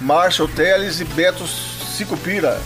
Marshall 0.01 0.47
Telles 0.47 0.99
e 0.99 1.05
Beto 1.05 1.45
Sicupira 1.47 2.59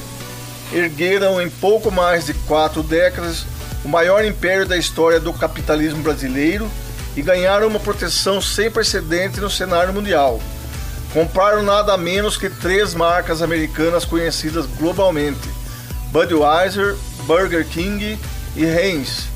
ergueram 0.74 1.42
em 1.42 1.50
pouco 1.50 1.92
mais 1.92 2.26
de 2.26 2.34
quatro 2.34 2.84
décadas 2.84 3.46
o 3.84 3.88
maior 3.88 4.24
império 4.24 4.66
da 4.66 4.78
história 4.78 5.20
do 5.20 5.34
capitalismo 5.34 6.04
brasileiro 6.04 6.70
e 7.16 7.22
ganharam 7.22 7.68
uma 7.68 7.80
proteção 7.80 8.42
sem 8.42 8.70
precedente 8.70 9.40
no 9.40 9.50
cenário 9.50 9.94
mundial. 9.94 10.40
Compraram 11.14 11.62
nada 11.62 11.98
menos 11.98 12.38
que 12.38 12.50
três 12.50 12.94
marcas 12.94 13.42
americanas 13.42 14.06
conhecidas 14.06 14.66
globalmente: 14.66 15.50
Budweiser, 16.12 16.96
Burger 17.26 17.66
King 17.68 18.18
e 18.56 18.64
Heinz. 18.64 19.28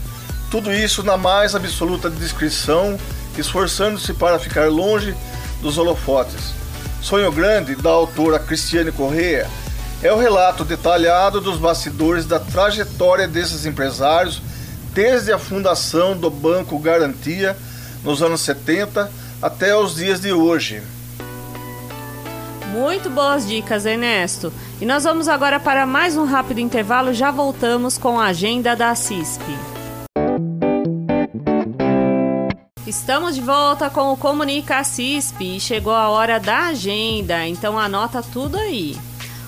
Tudo 0.49 0.71
isso 0.71 1.03
na 1.03 1.17
mais 1.17 1.53
absoluta 1.53 2.09
discrição, 2.09 2.97
esforçando-se 3.37 4.13
para 4.13 4.39
ficar 4.39 4.69
longe 4.69 5.13
dos 5.61 5.77
holofotes. 5.77 6.64
Sonho 7.05 7.31
Grande, 7.31 7.75
da 7.75 7.91
autora 7.91 8.39
Cristiane 8.39 8.91
Correa, 8.91 9.47
é 10.01 10.11
o 10.11 10.17
relato 10.17 10.65
detalhado 10.65 11.39
dos 11.39 11.59
bastidores 11.59 12.25
da 12.25 12.39
trajetória 12.39 13.27
desses 13.27 13.63
empresários 13.63 14.41
desde 14.91 15.31
a 15.31 15.37
fundação 15.37 16.17
do 16.17 16.31
Banco 16.31 16.79
Garantia 16.79 17.55
nos 18.03 18.23
anos 18.23 18.41
70 18.41 19.11
até 19.39 19.77
os 19.77 19.93
dias 19.93 20.19
de 20.19 20.33
hoje. 20.33 20.81
Muito 22.71 23.07
boas 23.11 23.47
dicas, 23.47 23.85
Ernesto. 23.85 24.51
E 24.81 24.85
nós 24.85 25.03
vamos 25.03 25.27
agora 25.27 25.59
para 25.59 25.85
mais 25.85 26.17
um 26.17 26.25
rápido 26.25 26.59
intervalo. 26.59 27.13
Já 27.13 27.29
voltamos 27.29 27.99
com 27.99 28.19
a 28.19 28.25
agenda 28.25 28.75
da 28.75 28.95
CISP. 28.95 29.43
Estamos 32.95 33.35
de 33.35 33.41
volta 33.41 33.89
com 33.89 34.13
o 34.13 34.17
Comunica 34.17 34.81
CISP 34.81 35.57
e 35.57 35.59
chegou 35.59 35.93
a 35.93 36.09
hora 36.09 36.39
da 36.39 36.67
agenda, 36.67 37.45
então 37.45 37.77
anota 37.77 38.23
tudo 38.23 38.57
aí. 38.57 38.97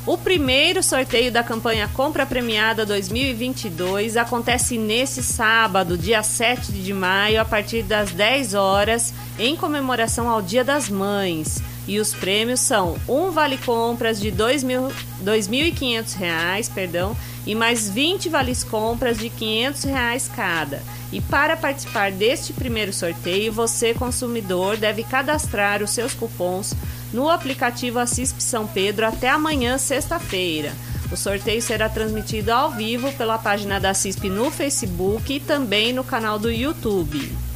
O 0.06 0.18
primeiro 0.18 0.84
sorteio 0.84 1.32
da 1.32 1.42
campanha 1.42 1.90
Compra 1.94 2.26
Premiada 2.26 2.86
2022 2.86 4.18
acontece 4.18 4.78
nesse 4.78 5.24
sábado, 5.24 5.98
dia 5.98 6.22
7 6.22 6.74
de 6.74 6.94
maio, 6.94 7.40
a 7.40 7.46
partir 7.46 7.84
das 7.84 8.12
10 8.12 8.54
horas, 8.54 9.14
em 9.40 9.56
comemoração 9.56 10.30
ao 10.30 10.42
Dia 10.42 10.64
das 10.64 10.90
Mães. 10.90 11.60
E 11.88 12.00
os 12.00 12.14
prêmios 12.14 12.60
são 12.60 12.98
um 13.08 13.32
vale 13.32 13.58
compras 13.58 14.20
de 14.20 14.30
R$ 14.30 14.36
2.500, 14.36 16.70
perdão, 16.74 17.16
e 17.46 17.56
mais 17.56 17.90
20 17.90 18.28
vales 18.28 18.62
compras 18.64 19.18
de 19.18 19.30
500 19.30 19.84
reais 19.86 20.30
cada. 20.36 20.84
E 21.14 21.22
para 21.22 21.56
participar 21.56 22.12
deste 22.12 22.52
primeiro 22.52 22.92
sorteio, 22.92 23.54
você, 23.54 23.94
consumidor, 23.94 24.76
deve 24.76 25.04
cadastrar 25.04 25.82
os 25.82 25.92
seus 25.92 26.14
cupons 26.14 26.74
no 27.14 27.30
aplicativo 27.30 28.00
Assisp 28.00 28.42
São 28.42 28.68
Pedro 28.68 29.06
até 29.06 29.30
amanhã, 29.30 29.78
sexta-feira. 29.78 30.74
O 31.10 31.16
sorteio 31.16 31.62
será 31.62 31.88
transmitido 31.88 32.52
ao 32.52 32.72
vivo 32.72 33.14
pela 33.14 33.38
página 33.38 33.80
da 33.80 33.94
CISP 33.94 34.30
no 34.30 34.52
Facebook 34.52 35.34
e 35.34 35.40
também 35.40 35.94
no 35.94 36.04
canal 36.04 36.38
do 36.38 36.52
YouTube. 36.52 37.47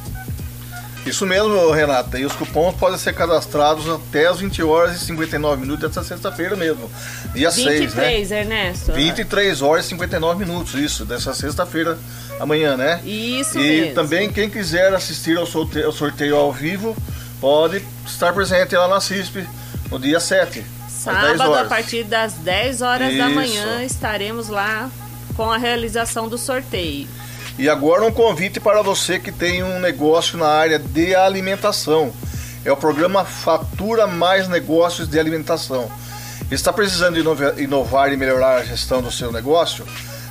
Isso 1.04 1.26
mesmo, 1.26 1.70
Renata. 1.70 2.18
E 2.18 2.24
os 2.24 2.32
cupons 2.32 2.74
podem 2.76 2.96
ser 2.96 3.12
cadastrados 3.12 3.88
até 3.88 4.26
as 4.26 4.38
20 4.38 4.62
horas 4.62 4.96
e 4.96 5.04
59 5.04 5.60
minutos 5.60 5.88
dessa 5.88 6.04
sexta-feira 6.06 6.54
mesmo. 6.54 6.90
Dia 7.34 7.50
23, 7.50 7.92
6, 7.92 8.30
né? 8.30 8.40
Ernesto. 8.40 8.92
23 8.92 9.62
horas 9.62 9.86
e 9.86 9.88
59 9.88 10.44
minutos, 10.44 10.74
isso, 10.74 11.04
dessa 11.04 11.34
sexta-feira 11.34 11.98
amanhã, 12.38 12.76
né? 12.76 13.00
Isso 13.04 13.58
e 13.58 13.80
mesmo. 13.80 13.94
também 13.94 14.32
quem 14.32 14.48
quiser 14.48 14.94
assistir 14.94 15.36
ao 15.36 15.46
sorteio, 15.46 15.86
ao 15.86 15.92
sorteio 15.92 16.36
ao 16.36 16.52
vivo, 16.52 16.96
pode 17.40 17.82
estar 18.06 18.32
presente 18.32 18.76
lá 18.76 18.86
na 18.86 19.00
CISP 19.00 19.44
no 19.90 19.98
dia 19.98 20.20
7. 20.20 20.64
Sábado, 20.88 21.54
a 21.54 21.64
partir 21.64 22.04
das 22.04 22.34
10 22.34 22.80
horas 22.80 23.16
da 23.16 23.26
Isso. 23.26 23.34
manhã, 23.34 23.82
estaremos 23.82 24.48
lá 24.48 24.88
com 25.34 25.50
a 25.50 25.56
realização 25.56 26.28
do 26.28 26.38
sorteio. 26.38 27.08
E 27.58 27.68
agora 27.68 28.04
um 28.04 28.12
convite 28.12 28.58
para 28.58 28.82
você 28.82 29.18
que 29.18 29.30
tem 29.30 29.62
um 29.62 29.78
negócio 29.78 30.38
na 30.38 30.48
área 30.48 30.78
de 30.78 31.14
alimentação. 31.14 32.12
É 32.64 32.72
o 32.72 32.76
programa 32.76 33.24
Fatura 33.24 34.06
Mais 34.06 34.48
Negócios 34.48 35.08
de 35.08 35.18
Alimentação. 35.18 35.90
Está 36.50 36.72
precisando 36.72 37.18
inova- 37.18 37.54
inovar 37.58 38.12
e 38.12 38.16
melhorar 38.16 38.56
a 38.58 38.64
gestão 38.64 39.02
do 39.02 39.10
seu 39.10 39.32
negócio? 39.32 39.84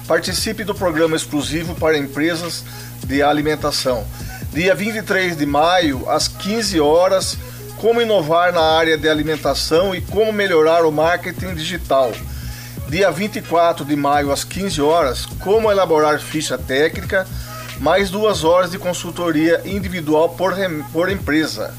Participe 0.08 0.64
do 0.64 0.74
programa 0.74 1.16
exclusivo 1.16 1.76
para 1.76 1.98
empresas 1.98 2.64
de 3.06 3.22
alimentação. 3.22 4.06
Dia 4.52 4.76
23 4.76 5.38
de 5.38 5.46
maio, 5.46 6.10
às 6.10 6.28
15 6.28 6.80
horas, 6.80 7.38
como 7.78 8.02
inovar 8.02 8.52
na 8.52 8.62
área 8.62 8.98
de 8.98 9.08
alimentação 9.08 9.96
e 9.96 10.02
como 10.02 10.32
melhorar 10.34 10.86
o 10.86 10.92
marketing 10.92 11.54
digital. 11.56 12.12
Dia 12.92 13.10
24 13.10 13.86
de 13.86 13.96
maio, 13.96 14.34
às 14.34 14.44
15 14.44 14.82
horas, 14.82 15.26
como 15.40 15.72
elaborar 15.72 16.20
ficha 16.20 16.58
técnica, 16.58 17.26
mais 17.80 18.10
duas 18.10 18.44
horas 18.44 18.72
de 18.72 18.78
consultoria 18.78 19.62
individual 19.64 20.28
por, 20.28 20.54
por 20.92 21.10
empresa. 21.10 21.74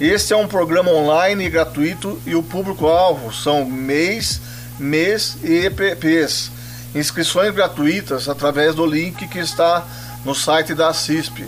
Este 0.00 0.34
é 0.34 0.36
um 0.36 0.46
programa 0.46 0.92
online 0.92 1.46
e 1.46 1.50
gratuito 1.50 2.22
e 2.24 2.36
o 2.36 2.44
público-alvo 2.44 3.34
são 3.34 3.64
MEIs, 3.64 4.40
MES 4.78 5.36
e 5.42 5.66
EPPs. 5.66 6.52
Inscrições 6.94 7.52
gratuitas 7.52 8.28
através 8.28 8.72
do 8.72 8.86
link 8.86 9.26
que 9.26 9.40
está 9.40 9.84
no 10.24 10.32
site 10.32 10.76
da 10.76 10.94
CISP. 10.94 11.44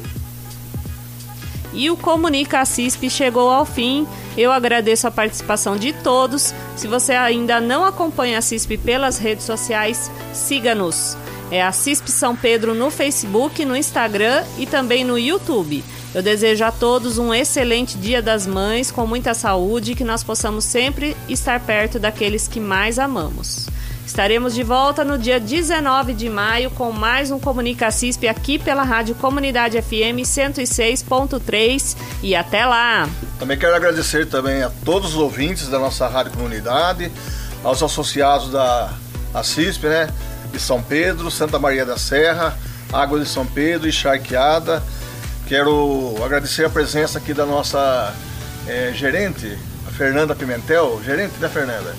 E 1.73 1.91
o 1.91 1.97
Comunica 1.97 2.65
Cisp 2.65 3.11
chegou 3.11 3.51
ao 3.51 3.65
fim. 3.65 4.07
Eu 4.39 4.53
agradeço 4.53 5.09
a 5.09 5.11
participação 5.11 5.77
de 5.77 5.93
todos. 5.93 6.55
Se 6.77 6.87
você 6.87 7.15
ainda 7.15 7.61
não 7.61 7.85
acompanha 7.85 8.39
a 8.39 8.41
CISP 8.41 8.79
pelas 8.79 9.19
redes 9.19 9.45
sociais, 9.45 10.09
siga-nos. 10.33 11.17
É 11.51 11.63
a 11.63 11.71
CISP 11.71 12.11
São 12.11 12.35
Pedro 12.35 12.75
no 12.75 12.91
Facebook, 12.91 13.65
no 13.65 13.77
Instagram 13.77 14.45
e 14.59 14.67
também 14.67 15.05
no 15.05 15.19
YouTube. 15.19 15.85
Eu 16.15 16.23
desejo 16.23 16.65
a 16.65 16.73
todos 16.73 17.19
um 17.19 17.33
excelente 17.33 17.97
Dia 17.99 18.21
das 18.21 18.47
Mães, 18.47 18.91
com 18.91 19.07
muita 19.07 19.35
saúde 19.35 19.93
e 19.93 19.95
que 19.95 20.03
nós 20.03 20.25
possamos 20.25 20.65
sempre 20.65 21.17
estar 21.29 21.61
perto 21.61 21.99
daqueles 21.99 22.49
que 22.49 22.59
mais 22.59 22.99
amamos. 22.99 23.67
Estaremos 24.07 24.55
de 24.55 24.63
volta 24.63 25.05
no 25.05 25.19
dia 25.19 25.39
19 25.39 26.15
de 26.15 26.31
maio 26.31 26.71
com 26.71 26.91
mais 26.91 27.31
um 27.31 27.39
Comunica 27.39 27.91
CISP 27.91 28.29
aqui 28.29 28.59
pela 28.59 28.83
Rádio 28.83 29.15
Comunidade 29.17 29.81
FM 29.83 30.23
106.3 30.23 31.97
e 32.23 32.35
até 32.35 32.65
lá! 32.65 33.09
Também 33.39 33.59
quero 33.59 33.75
agradecer 33.75 34.27
também 34.27 34.63
a 34.63 34.71
todos 34.85 35.11
os 35.11 35.17
ouvintes 35.17 35.69
da 35.69 35.79
nossa 35.79 36.09
rádio 36.09 36.33
comunidade, 36.33 37.11
aos 37.63 37.83
associados 37.83 38.51
da 38.51 38.95
ACISP, 39.35 39.87
né? 39.87 40.09
De 40.57 40.62
São 40.62 40.83
Pedro, 40.83 41.31
Santa 41.31 41.59
Maria 41.59 41.85
da 41.85 41.99
Serra, 41.99 42.57
Água 42.90 43.21
de 43.21 43.27
São 43.27 43.45
Pedro 43.45 43.87
e 43.87 43.92
Charqueada. 43.92 44.83
Quero 45.47 46.14
agradecer 46.25 46.64
a 46.64 46.71
presença 46.71 47.19
aqui 47.19 47.35
da 47.35 47.45
nossa 47.45 48.14
é, 48.66 48.90
gerente, 48.95 49.59
a 49.87 49.90
Fernanda 49.90 50.35
Pimentel, 50.35 50.99
gerente 51.05 51.35
da 51.38 51.51
Fernanda. 51.51 51.95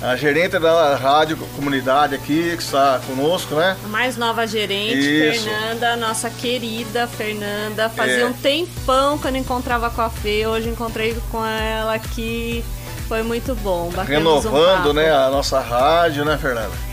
A 0.00 0.16
gerente 0.16 0.58
da 0.58 0.96
rádio 0.96 1.36
comunidade 1.56 2.14
aqui, 2.14 2.56
que 2.56 2.62
está 2.62 3.00
conosco, 3.06 3.54
né? 3.56 3.76
A 3.84 3.88
mais 3.88 4.16
nova 4.16 4.46
gerente, 4.46 4.96
Isso. 4.96 5.44
Fernanda, 5.44 5.96
nossa 5.96 6.30
querida 6.30 7.06
Fernanda. 7.06 7.90
Fazia 7.90 8.20
é. 8.20 8.26
um 8.26 8.32
tempão 8.32 9.18
que 9.18 9.26
eu 9.26 9.32
não 9.32 9.40
encontrava 9.40 9.90
com 9.90 10.00
a 10.00 10.08
Fê, 10.08 10.46
hoje 10.46 10.70
encontrei 10.70 11.14
com 11.30 11.44
ela 11.44 11.94
aqui. 11.94 12.64
Foi 13.08 13.22
muito 13.22 13.54
bom. 13.56 13.90
Renovando, 14.06 14.90
um 14.90 14.92
né, 14.94 15.12
a 15.12 15.28
nossa 15.28 15.60
rádio, 15.60 16.24
né, 16.24 16.38
Fernanda? 16.40 16.87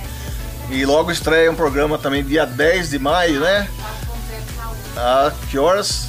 E 0.70 0.86
logo 0.86 1.12
estreia 1.12 1.52
um 1.52 1.56
programa 1.56 1.98
também 1.98 2.24
dia 2.24 2.46
10 2.46 2.90
de 2.90 3.00
maio, 3.00 3.40
né? 3.40 3.70
A 4.98 5.32
que 5.50 5.58
horas? 5.58 6.08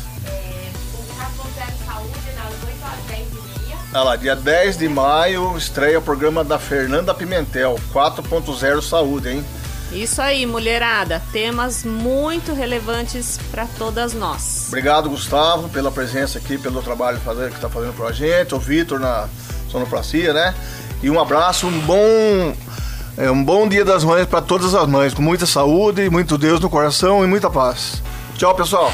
Olha 3.93 4.03
lá, 4.03 4.17
dia 4.17 4.37
10 4.37 4.79
de 4.79 4.89
maio 4.89 5.57
estreia 5.57 5.99
o 5.99 6.03
programa 6.03 6.45
da 6.45 6.59
Fernanda 6.59 7.15
Pimentel, 7.15 7.81
4.0 7.95 8.83
Saúde, 8.83 9.31
hein? 9.31 9.45
Isso 9.93 10.21
aí, 10.21 10.45
mulherada. 10.45 11.23
Temas 11.33 11.85
muito 11.85 12.53
relevantes 12.53 13.39
para 13.51 13.67
todas 13.79 14.13
nós. 14.13 14.67
Obrigado, 14.69 15.09
Gustavo, 15.09 15.69
pela 15.69 15.91
presença 15.91 16.39
aqui, 16.39 16.59
pelo 16.59 16.83
trabalho 16.83 17.19
que 17.19 17.55
está 17.55 17.71
fazendo 17.71 17.95
para 17.95 18.09
a 18.09 18.13
gente. 18.13 18.55
O 18.55 18.59
Vitor 18.59 18.99
na 18.99 19.29
sonoplastia, 19.71 20.33
né? 20.33 20.55
E 21.03 21.09
um 21.09 21.21
abraço, 21.21 21.67
um 21.67 21.81
bom, 21.81 22.55
é, 23.17 23.31
um 23.31 23.43
bom 23.43 23.69
dia 23.69 23.85
das 23.85 24.05
mães 24.05 24.27
para 24.27 24.43
todas 24.43 24.75
as 24.75 24.87
mães, 24.89 25.15
com 25.15 25.23
muita 25.23 25.47
saúde, 25.47 26.11
muito 26.11 26.37
Deus 26.37 26.61
no 26.61 26.69
coração 26.69 27.25
e 27.25 27.27
muita 27.27 27.49
paz. 27.51 28.03
Tchau, 28.37 28.55
pessoal. 28.55 28.93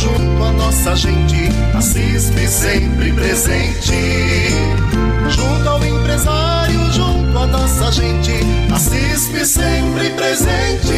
junto 0.00 0.42
à 0.42 0.52
nossa 0.52 0.96
gente, 0.96 1.50
a 1.74 1.80
CISP 1.80 2.48
sempre 2.48 3.12
presente. 3.12 3.92
Junto 5.28 5.68
ao 5.68 5.84
empresário, 5.84 6.92
junto 6.92 7.38
à 7.38 7.46
nossa 7.46 7.92
gente, 7.92 8.32
a 8.72 8.78
CISP 8.78 9.44
sempre 9.44 10.10
presente. 10.10 10.94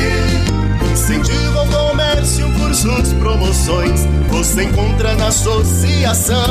Incentivo 0.92 1.58
ao 1.58 1.66
comércio, 1.66 2.48
cursos, 2.52 3.12
promoções, 3.14 4.06
você 4.28 4.64
encontra 4.64 5.14
na 5.16 5.28
associação 5.28 6.42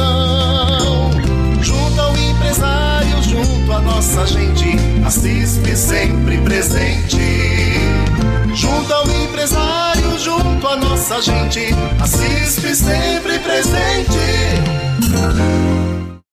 junto 1.64 2.02
ao 2.02 2.16
empresário, 2.18 3.24
junto 3.24 3.72
à 3.72 3.80
nossa 3.82 4.26
gente, 4.26 4.76
a 5.06 5.10
CISP 5.10 5.76
sempre 5.76 6.38
presente. 6.40 7.18
Junto 8.54 8.94
ao 8.94 9.10
empresário, 9.10 10.20
junto 10.20 10.68
à 10.68 10.76
nossa 10.76 11.22
gente, 11.22 11.74
a 12.00 12.08
CISP 12.08 12.76
sempre 12.76 13.40
presente. 13.40 14.20